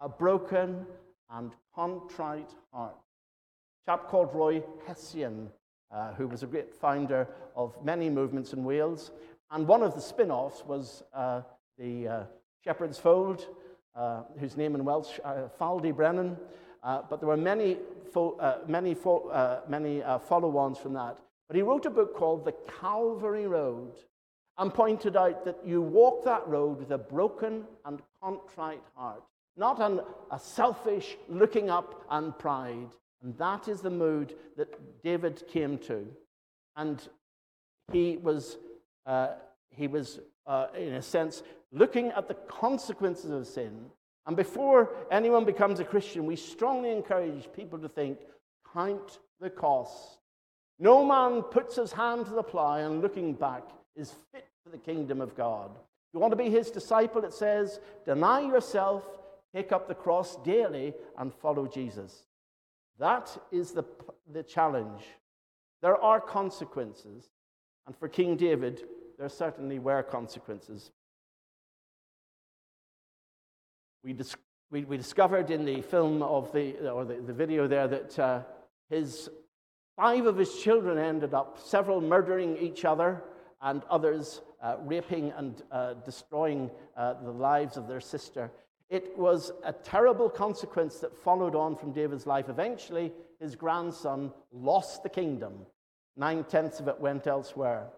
A 0.00 0.08
broken 0.08 0.86
and 1.30 1.52
contrite 1.74 2.50
heart. 2.72 2.96
A 3.86 3.90
chap 3.90 4.08
called 4.08 4.34
Roy 4.34 4.62
Hession, 4.86 5.50
uh, 5.92 6.14
who 6.14 6.26
was 6.26 6.42
a 6.42 6.46
great 6.46 6.74
founder 6.74 7.28
of 7.54 7.74
many 7.84 8.10
movements 8.10 8.52
in 8.52 8.64
Wales. 8.64 9.12
And 9.50 9.66
one 9.66 9.82
of 9.82 9.94
the 9.94 10.00
spin 10.00 10.30
offs 10.30 10.64
was 10.66 11.02
uh, 11.14 11.42
the 11.78 12.08
uh, 12.08 12.22
Shepherd's 12.64 12.98
Fold, 12.98 13.46
uh, 13.94 14.22
whose 14.38 14.56
name 14.56 14.74
in 14.74 14.84
Welsh, 14.84 15.18
uh, 15.24 15.48
Ffald-y-Brenin. 15.58 16.36
Uh, 16.82 17.02
but 17.08 17.20
there 17.20 17.28
were 17.28 17.36
many, 17.36 17.76
fo- 18.12 18.62
many, 18.66 18.94
fo- 18.94 19.62
many 19.68 20.02
follow 20.28 20.56
ons 20.56 20.78
from 20.78 20.92
that. 20.94 21.18
But 21.48 21.56
he 21.56 21.62
wrote 21.62 21.86
a 21.86 21.90
book 21.90 22.14
called 22.16 22.44
The 22.44 22.54
Calvary 22.80 23.46
Road 23.46 23.92
and 24.58 24.74
pointed 24.74 25.16
out 25.16 25.44
that 25.44 25.58
you 25.64 25.80
walk 25.80 26.24
that 26.24 26.46
road 26.48 26.78
with 26.78 26.90
a 26.90 26.98
broken 26.98 27.64
and 27.84 28.02
contrite 28.20 28.82
heart, 28.96 29.22
not 29.56 29.80
an, 29.80 30.00
a 30.32 30.38
selfish 30.38 31.16
looking 31.28 31.70
up 31.70 32.04
and 32.10 32.36
pride. 32.38 32.90
And 33.22 33.36
that 33.38 33.68
is 33.68 33.80
the 33.80 33.90
mood 33.90 34.34
that 34.56 35.02
David 35.02 35.44
came 35.48 35.78
to. 35.78 36.06
And 36.76 37.00
he 37.92 38.16
was, 38.16 38.58
uh, 39.06 39.28
he 39.70 39.86
was 39.86 40.20
uh, 40.46 40.66
in 40.76 40.94
a 40.94 41.02
sense, 41.02 41.42
looking 41.72 42.10
at 42.12 42.26
the 42.26 42.34
consequences 42.34 43.30
of 43.30 43.46
sin. 43.46 43.86
And 44.26 44.36
before 44.36 44.90
anyone 45.10 45.44
becomes 45.44 45.80
a 45.80 45.84
Christian, 45.84 46.26
we 46.26 46.36
strongly 46.36 46.90
encourage 46.90 47.48
people 47.52 47.78
to 47.78 47.88
think, 47.88 48.18
count 48.72 49.20
the 49.40 49.50
cost. 49.50 50.18
No 50.78 51.04
man 51.04 51.42
puts 51.42 51.76
his 51.76 51.92
hand 51.92 52.26
to 52.26 52.32
the 52.32 52.42
plow 52.42 52.76
and 52.76 53.00
looking 53.00 53.34
back 53.34 53.62
is 53.96 54.14
fit 54.32 54.47
the 54.70 54.78
kingdom 54.78 55.20
of 55.20 55.36
God. 55.36 55.70
You 56.12 56.20
want 56.20 56.32
to 56.32 56.36
be 56.36 56.50
his 56.50 56.70
disciple, 56.70 57.24
it 57.24 57.32
says, 57.32 57.80
deny 58.04 58.40
yourself, 58.40 59.04
take 59.54 59.72
up 59.72 59.88
the 59.88 59.94
cross 59.94 60.36
daily, 60.44 60.94
and 61.18 61.32
follow 61.34 61.66
Jesus. 61.66 62.24
That 62.98 63.36
is 63.52 63.72
the, 63.72 63.84
the 64.32 64.42
challenge. 64.42 65.02
There 65.82 65.96
are 65.96 66.20
consequences, 66.20 67.30
and 67.86 67.96
for 67.96 68.08
King 68.08 68.36
David, 68.36 68.84
there 69.18 69.28
certainly 69.28 69.78
were 69.78 70.02
consequences. 70.02 70.90
We, 74.02 74.12
dis- 74.12 74.36
we, 74.70 74.84
we 74.84 74.96
discovered 74.96 75.50
in 75.50 75.64
the 75.64 75.82
film 75.82 76.22
of 76.22 76.52
the, 76.52 76.88
or 76.88 77.04
the, 77.04 77.14
the 77.14 77.32
video 77.32 77.68
there 77.68 77.88
that 77.88 78.18
uh, 78.18 78.42
his 78.90 79.28
five 79.96 80.26
of 80.26 80.36
his 80.36 80.54
children 80.60 80.98
ended 80.98 81.34
up, 81.34 81.58
several 81.58 82.00
murdering 82.00 82.56
each 82.58 82.84
other, 82.84 83.22
and 83.60 83.82
others 83.90 84.40
uh, 84.62 84.76
raping 84.84 85.32
and 85.36 85.62
uh, 85.70 85.94
destroying 86.04 86.70
uh, 86.96 87.14
the 87.22 87.30
lives 87.30 87.76
of 87.76 87.86
their 87.86 88.00
sister. 88.00 88.50
It 88.90 89.16
was 89.18 89.52
a 89.64 89.72
terrible 89.72 90.30
consequence 90.30 90.98
that 91.00 91.16
followed 91.16 91.54
on 91.54 91.76
from 91.76 91.92
David's 91.92 92.26
life. 92.26 92.48
Eventually, 92.48 93.12
his 93.40 93.54
grandson 93.54 94.32
lost 94.52 95.02
the 95.02 95.08
kingdom. 95.08 95.66
Nine 96.16 96.44
tenths 96.44 96.80
of 96.80 96.88
it 96.88 96.98
went 96.98 97.26
elsewhere. 97.26 97.88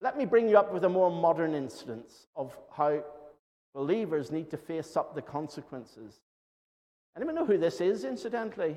Let 0.00 0.18
me 0.18 0.24
bring 0.24 0.48
you 0.48 0.58
up 0.58 0.72
with 0.72 0.84
a 0.84 0.88
more 0.88 1.10
modern 1.10 1.54
instance 1.54 2.26
of 2.34 2.56
how 2.76 3.04
believers 3.72 4.32
need 4.32 4.50
to 4.50 4.56
face 4.56 4.96
up 4.96 5.14
the 5.14 5.22
consequences. 5.22 6.20
Anyone 7.16 7.36
know 7.36 7.46
who 7.46 7.56
this 7.56 7.80
is, 7.80 8.04
incidentally? 8.04 8.76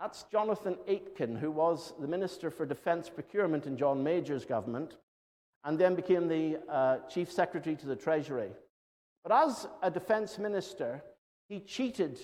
That's 0.00 0.24
Jonathan 0.24 0.76
Aitken, 0.86 1.36
who 1.36 1.50
was 1.50 1.94
the 1.98 2.06
Minister 2.06 2.50
for 2.50 2.66
Defense 2.66 3.08
Procurement 3.08 3.66
in 3.66 3.76
John 3.78 4.02
Major's 4.02 4.44
government 4.44 4.98
and 5.64 5.78
then 5.78 5.94
became 5.94 6.28
the 6.28 6.58
uh, 6.68 6.98
Chief 7.08 7.30
Secretary 7.30 7.74
to 7.76 7.86
the 7.86 7.96
Treasury. 7.96 8.50
But 9.24 9.48
as 9.48 9.66
a 9.82 9.90
defense 9.90 10.38
minister, 10.38 11.02
he 11.48 11.58
cheated. 11.60 12.20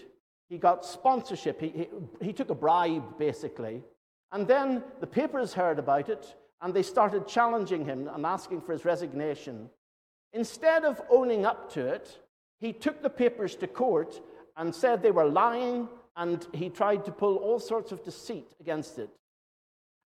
He 0.49 0.59
got 0.59 0.85
sponsorship. 0.85 1.61
He, 1.61 1.69
he, 1.69 1.89
he 2.21 2.33
took 2.33 2.51
a 2.51 2.55
bribe, 2.55 3.19
basically. 3.19 3.83
And 4.31 4.47
then 4.47 4.85
the 5.01 5.07
papers 5.07 5.53
heard 5.53 5.81
about 5.81 6.09
it 6.09 6.37
and 6.61 6.73
they 6.73 6.83
started 6.83 7.27
challenging 7.27 7.85
him 7.85 8.09
and 8.15 8.25
asking 8.25 8.61
for 8.61 8.73
his 8.73 8.85
resignation. 8.85 9.69
Instead 10.33 10.85
of 10.85 11.03
owning 11.11 11.45
up 11.45 11.73
to 11.73 11.87
it, 11.87 12.19
he 12.61 12.73
took 12.73 13.03
the 13.03 13.11
papers 13.11 13.57
to 13.57 13.67
court 13.67 14.21
and 14.57 14.73
said 14.73 15.03
they 15.03 15.11
were 15.11 15.27
lying, 15.27 15.89
and 16.17 16.47
he 16.53 16.69
tried 16.69 17.05
to 17.05 17.13
pull 17.13 17.37
all 17.37 17.59
sorts 17.59 17.93
of 17.93 18.05
deceit 18.05 18.55
against 18.61 18.99
it. 18.99 19.11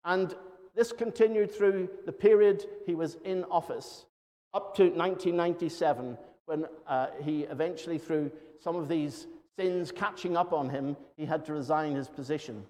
And 0.04 0.34
this 0.74 0.92
continued 0.92 1.52
through 1.52 1.88
the 2.04 2.12
period 2.12 2.64
he 2.86 2.94
was 2.94 3.16
in 3.24 3.44
office, 3.44 4.04
up 4.52 4.74
to 4.76 4.84
1997, 4.84 6.18
when 6.46 6.66
uh, 6.86 7.06
he 7.22 7.42
eventually, 7.42 7.98
through 7.98 8.30
some 8.60 8.76
of 8.76 8.88
these 8.88 9.26
sins 9.58 9.92
catching 9.92 10.36
up 10.36 10.52
on 10.52 10.68
him, 10.68 10.96
he 11.16 11.24
had 11.24 11.44
to 11.46 11.52
resign 11.52 11.94
his 11.94 12.08
position. 12.08 12.64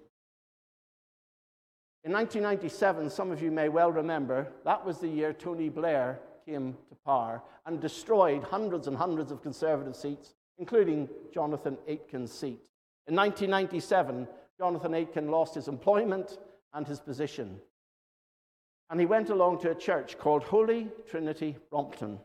In 2.03 2.11
1997, 2.11 3.09
some 3.09 3.31
of 3.31 3.41
you 3.41 3.51
may 3.51 3.67
well 3.67 3.91
remember, 3.91 4.47
that 4.63 4.85
was 4.85 4.99
the 4.99 5.07
year 5.07 5.33
Tony 5.33 5.69
Blair 5.69 6.19
came 6.45 6.77
to 6.89 6.95
power 7.03 7.41
and 7.65 7.81
destroyed 7.81 8.43
hundreds 8.43 8.87
and 8.87 8.95
hundreds 8.95 9.31
of 9.31 9.41
conservative 9.41 9.95
seats, 9.95 10.35
including 10.59 11.09
Jonathan 11.33 11.77
Aitken's 11.87 12.31
seat. 12.31 12.61
In 13.07 13.15
1997, 13.15 14.27
Jonathan 14.57 14.93
Aitken 14.93 15.29
lost 15.29 15.55
his 15.55 15.67
employment 15.67 16.39
and 16.73 16.87
his 16.87 16.99
position. 16.99 17.59
And 18.89 18.99
he 18.99 19.05
went 19.05 19.29
along 19.29 19.59
to 19.59 19.71
a 19.71 19.75
church 19.75 20.17
called 20.17 20.43
Holy 20.43 20.89
Trinity 21.07 21.57
Brompton, 21.69 22.19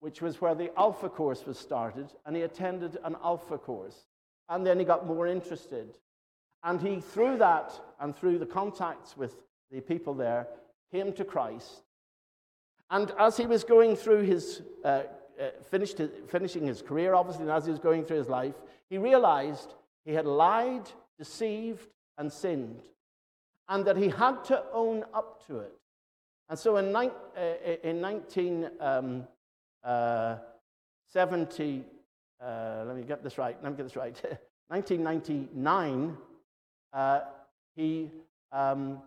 which 0.00 0.20
was 0.20 0.40
where 0.40 0.54
the 0.54 0.70
Alpha 0.78 1.08
course 1.08 1.46
was 1.46 1.58
started. 1.58 2.12
And 2.26 2.36
he 2.36 2.42
attended 2.42 2.98
an 3.04 3.16
Alpha 3.22 3.58
course. 3.58 4.06
And 4.48 4.66
then 4.66 4.78
he 4.78 4.84
got 4.84 5.06
more 5.06 5.26
interested. 5.26 5.98
And 6.62 6.80
he, 6.80 7.00
through 7.00 7.38
that 7.38 7.72
and 8.00 8.14
through 8.14 8.38
the 8.38 8.46
contacts 8.46 9.16
with 9.16 9.36
the 9.70 9.80
people 9.80 10.14
there, 10.14 10.48
came 10.92 11.12
to 11.14 11.24
Christ. 11.24 11.82
And 12.90 13.12
as 13.18 13.36
he 13.36 13.46
was 13.46 13.64
going 13.64 13.96
through 13.96 14.22
his, 14.22 14.62
uh, 14.84 15.02
uh, 15.40 15.48
finished 15.70 15.98
his, 15.98 16.10
finishing 16.28 16.66
his 16.66 16.82
career, 16.82 17.14
obviously, 17.14 17.42
and 17.42 17.50
as 17.50 17.64
he 17.64 17.70
was 17.70 17.80
going 17.80 18.04
through 18.04 18.18
his 18.18 18.28
life, 18.28 18.54
he 18.88 18.98
realized 18.98 19.74
he 20.04 20.12
had 20.12 20.26
lied, 20.26 20.88
deceived, 21.18 21.88
and 22.18 22.32
sinned, 22.32 22.82
and 23.68 23.84
that 23.84 23.96
he 23.96 24.08
had 24.08 24.44
to 24.44 24.62
own 24.72 25.04
up 25.14 25.46
to 25.46 25.58
it. 25.58 25.72
And 26.48 26.58
so 26.58 26.76
in, 26.76 26.94
uh, 26.94 27.10
in 27.82 28.00
1970, 28.00 28.76
um, 28.80 29.26
uh, 29.82 30.36
uh, 32.44 32.84
let 32.86 32.96
me 32.96 33.02
get 33.02 33.22
this 33.22 33.38
right, 33.38 33.56
let 33.62 33.72
me 33.72 33.76
get 33.76 33.84
this 33.84 33.96
right, 33.96 34.14
1999, 34.68 36.16
uh, 36.92 37.20
he 37.74 38.10
um, 38.52 39.00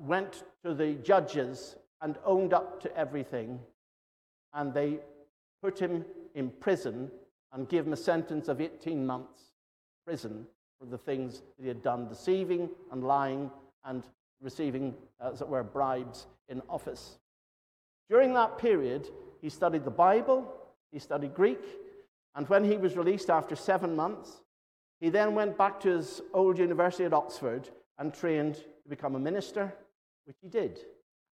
went 0.00 0.44
to 0.64 0.74
the 0.74 0.94
judges 0.94 1.76
and 2.00 2.16
owned 2.24 2.52
up 2.52 2.80
to 2.82 2.96
everything, 2.96 3.60
and 4.54 4.72
they 4.74 4.98
put 5.62 5.78
him 5.78 6.04
in 6.34 6.50
prison 6.50 7.10
and 7.52 7.68
give 7.68 7.86
him 7.86 7.92
a 7.92 7.96
sentence 7.96 8.48
of 8.48 8.60
18 8.60 9.06
months 9.06 9.52
prison 10.04 10.46
for 10.78 10.86
the 10.86 10.98
things 10.98 11.42
that 11.56 11.62
he 11.62 11.68
had 11.68 11.82
done, 11.82 12.08
deceiving 12.08 12.68
and 12.90 13.04
lying 13.04 13.50
and 13.84 14.04
receiving, 14.40 14.94
as 15.20 15.40
it 15.40 15.48
were, 15.48 15.62
bribes 15.62 16.26
in 16.48 16.60
office. 16.68 17.18
During 18.10 18.34
that 18.34 18.58
period, 18.58 19.08
he 19.40 19.48
studied 19.48 19.84
the 19.84 19.90
Bible, 19.90 20.52
he 20.90 20.98
studied 20.98 21.34
Greek, 21.34 21.62
and 22.34 22.48
when 22.48 22.64
he 22.64 22.76
was 22.76 22.96
released 22.96 23.30
after 23.30 23.54
seven 23.54 23.94
months, 23.94 24.42
he 25.00 25.08
then 25.08 25.34
went 25.34 25.56
back 25.56 25.80
to 25.80 25.90
his 25.90 26.20
old 26.32 26.58
university 26.58 27.04
at 27.04 27.12
Oxford 27.12 27.68
and 27.98 28.12
trained 28.12 28.56
to 28.56 28.88
become 28.88 29.14
a 29.14 29.20
minister, 29.20 29.72
which 30.24 30.36
he 30.42 30.48
did. 30.48 30.80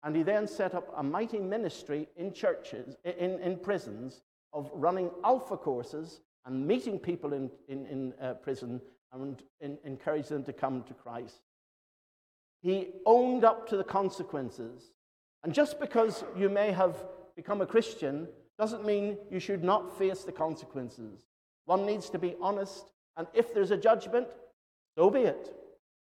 And 0.04 0.14
he 0.14 0.22
then 0.22 0.46
set 0.46 0.74
up 0.74 0.92
a 0.96 1.02
mighty 1.02 1.38
ministry 1.38 2.08
in 2.16 2.32
churches, 2.32 2.96
in, 3.04 3.40
in 3.40 3.58
prisons, 3.58 4.22
of 4.52 4.70
running 4.74 5.10
alpha 5.24 5.56
courses 5.56 6.20
and 6.46 6.66
meeting 6.66 6.98
people 6.98 7.32
in, 7.32 7.50
in, 7.68 7.86
in 7.86 8.14
uh, 8.20 8.34
prison 8.34 8.80
and 9.12 9.42
in, 9.60 9.78
them 10.28 10.44
to 10.44 10.52
come 10.52 10.82
to 10.84 10.94
Christ. 10.94 11.40
He 12.62 12.88
owned 13.06 13.44
up 13.44 13.68
to 13.70 13.76
the 13.76 13.84
consequences. 13.84 14.92
And 15.42 15.52
just 15.52 15.80
because 15.80 16.22
you 16.36 16.48
may 16.48 16.70
have 16.70 16.96
become 17.34 17.60
a 17.60 17.66
Christian 17.66 18.28
doesn't 18.58 18.84
mean 18.84 19.16
you 19.30 19.40
should 19.40 19.64
not 19.64 19.98
face 19.98 20.22
the 20.22 20.32
consequences. 20.32 21.26
One 21.64 21.86
needs 21.86 22.10
to 22.10 22.18
be 22.18 22.36
honest 22.40 22.92
and 23.16 23.26
if 23.32 23.54
there's 23.54 23.70
a 23.70 23.76
judgment, 23.76 24.26
so 24.96 25.10
be 25.10 25.20
it. 25.20 25.54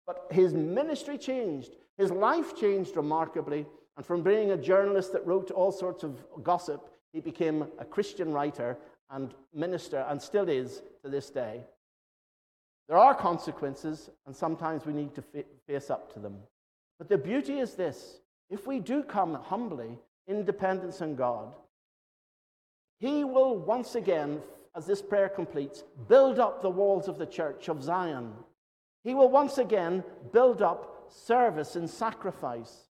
But 0.07 0.27
his 0.31 0.55
ministry 0.55 1.19
changed. 1.19 1.77
His 1.97 2.11
life 2.11 2.57
changed 2.57 2.97
remarkably. 2.97 3.67
And 3.99 4.07
from 4.07 4.23
being 4.23 4.53
a 4.53 4.57
journalist 4.57 5.13
that 5.13 5.27
wrote 5.27 5.51
all 5.51 5.73
sorts 5.73 6.05
of 6.05 6.25
gossip, 6.45 6.89
he 7.13 7.21
became 7.21 7.67
a 7.81 7.85
Christian 7.85 8.33
writer 8.33 8.79
and 9.11 9.35
minister, 9.53 10.07
and 10.09 10.23
still 10.23 10.49
is 10.49 10.83
to 11.03 11.11
this 11.11 11.31
day. 11.31 11.65
There 12.87 12.97
are 12.97 13.13
consequences, 13.13 14.09
and 14.25 14.37
sometimes 14.37 14.87
we 14.87 14.93
need 14.93 15.17
to 15.17 15.25
face 15.67 15.91
up 15.91 16.13
to 16.15 16.21
them. 16.21 16.37
But 17.01 17.09
the 17.09 17.19
beauty 17.19 17.59
is 17.59 17.75
this 17.75 18.21
if 18.49 18.69
we 18.69 18.79
do 18.79 19.03
come 19.03 19.35
humbly 19.35 19.99
in 20.29 20.45
dependence 20.45 21.03
on 21.03 21.17
God, 21.17 21.53
He 23.01 23.25
will 23.25 23.59
once 23.59 23.97
again 23.97 24.41
as 24.77 24.87
this 24.87 25.03
prayer 25.03 25.29
completes, 25.29 25.83
build 26.09 26.39
up 26.39 26.63
the 26.63 26.71
walls 26.71 27.09
of 27.09 27.19
the 27.19 27.27
church 27.27 27.69
of 27.69 27.83
Zion. 27.83 28.33
He 29.03 29.13
will 29.13 29.29
once 29.29 29.59
again 29.59 30.05
build 30.33 30.63
up 30.63 31.11
service 31.11 31.75
and 31.75 31.91
sacrifice. 31.91 32.88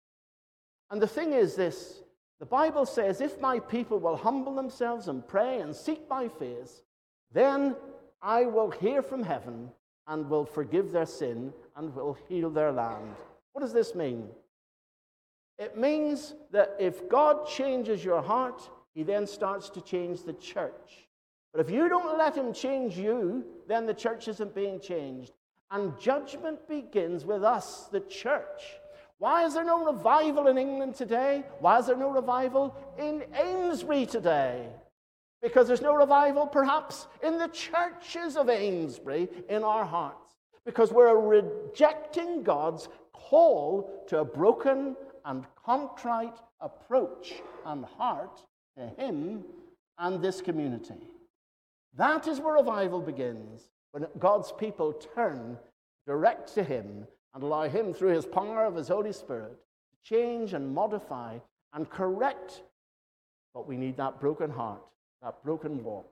And 0.92 1.02
the 1.02 1.08
thing 1.08 1.34
is 1.34 1.56
this 1.56 2.04
the 2.40 2.46
Bible 2.46 2.86
says, 2.86 3.22
if 3.22 3.40
my 3.40 3.60
people 3.60 4.00
will 4.00 4.18
humble 4.18 4.56
themselves 4.56 5.08
and 5.08 5.26
pray 5.26 5.60
and 5.62 5.76
seek 5.76 6.02
my 6.10 6.28
face, 6.28 6.82
then 7.32 7.76
I 8.22 8.46
will 8.46 8.70
hear 8.70 9.02
from 9.02 9.24
heaven 9.24 9.72
and 10.08 10.30
will 10.30 10.46
forgive 10.46 10.92
their 10.92 11.06
sin 11.06 11.54
and 11.76 11.96
will 11.96 12.18
heal 12.28 12.50
their 12.50 12.72
land. 12.72 13.16
What 13.54 13.62
does 13.62 13.74
this 13.74 13.96
mean? 13.96 14.28
It 15.58 15.78
means 15.78 16.34
that 16.52 16.76
if 16.80 17.08
God 17.10 17.48
changes 17.48 18.04
your 18.04 18.22
heart, 18.22 18.70
he 18.94 19.04
then 19.04 19.26
starts 19.28 19.70
to 19.70 19.82
change 19.82 20.24
the 20.24 20.34
church. 20.34 21.08
But 21.54 21.62
if 21.62 21.70
you 21.70 21.88
don't 21.88 22.18
let 22.18 22.36
him 22.36 22.52
change 22.52 22.98
you, 22.98 23.46
then 23.68 23.86
the 23.86 23.94
church 23.94 24.28
isn't 24.28 24.56
being 24.56 24.80
changed. 24.80 25.32
And 25.72 25.98
judgment 26.00 26.68
begins 26.68 27.26
with 27.26 27.44
us, 27.44 27.88
the 27.88 28.02
church. 28.02 28.80
Why 29.24 29.46
is 29.46 29.54
there 29.54 29.64
no 29.64 29.86
revival 29.86 30.48
in 30.48 30.58
England 30.58 30.96
today? 30.96 31.46
Why 31.62 31.80
is 31.80 31.86
there 31.86 31.96
no 31.96 32.10
revival 32.10 32.76
in 33.00 33.24
Amesbury 33.34 34.06
today? 34.06 34.68
Because 35.42 35.66
there's 35.66 35.82
no 35.82 35.96
revival, 35.96 36.46
perhaps, 36.46 37.08
in 37.24 37.38
the 37.38 37.48
churches 37.48 38.36
of 38.36 38.50
Amesbury 38.50 39.30
in 39.48 39.64
our 39.64 39.86
hearts. 39.86 40.36
Because 40.66 40.92
we're 40.92 41.18
rejecting 41.18 42.44
God's 42.44 42.90
call 43.14 44.04
to 44.10 44.20
a 44.20 44.26
broken 44.26 44.94
and 45.24 45.46
contrite 45.66 46.36
approach 46.60 47.36
and 47.66 47.86
heart 47.86 48.44
to 48.78 48.88
Him 49.02 49.46
and 50.00 50.22
this 50.22 50.42
community. 50.42 51.08
That 51.96 52.28
is 52.28 52.42
where 52.42 52.56
revival 52.56 53.00
begins, 53.00 53.70
when 53.94 54.06
God's 54.20 54.52
people 54.52 54.92
turn 54.92 55.58
direct 56.06 56.54
to 56.56 56.64
Him 56.66 57.08
and 57.34 57.44
allow 57.44 57.68
Him, 57.68 57.94
through 57.94 58.14
His 58.14 58.26
power 58.26 58.66
of 58.66 58.76
His 58.76 58.88
Holy 58.88 59.14
Spirit, 59.14 59.58
to 59.92 60.10
change 60.16 60.54
and 60.54 60.74
modify 60.74 61.40
and 61.74 61.90
correct. 61.90 62.64
But 63.54 63.68
we 63.68 63.78
need 63.78 63.98
that 63.98 64.20
broken 64.20 64.50
heart, 64.50 64.82
that 65.22 65.44
broken 65.44 65.84
walk, 65.84 66.10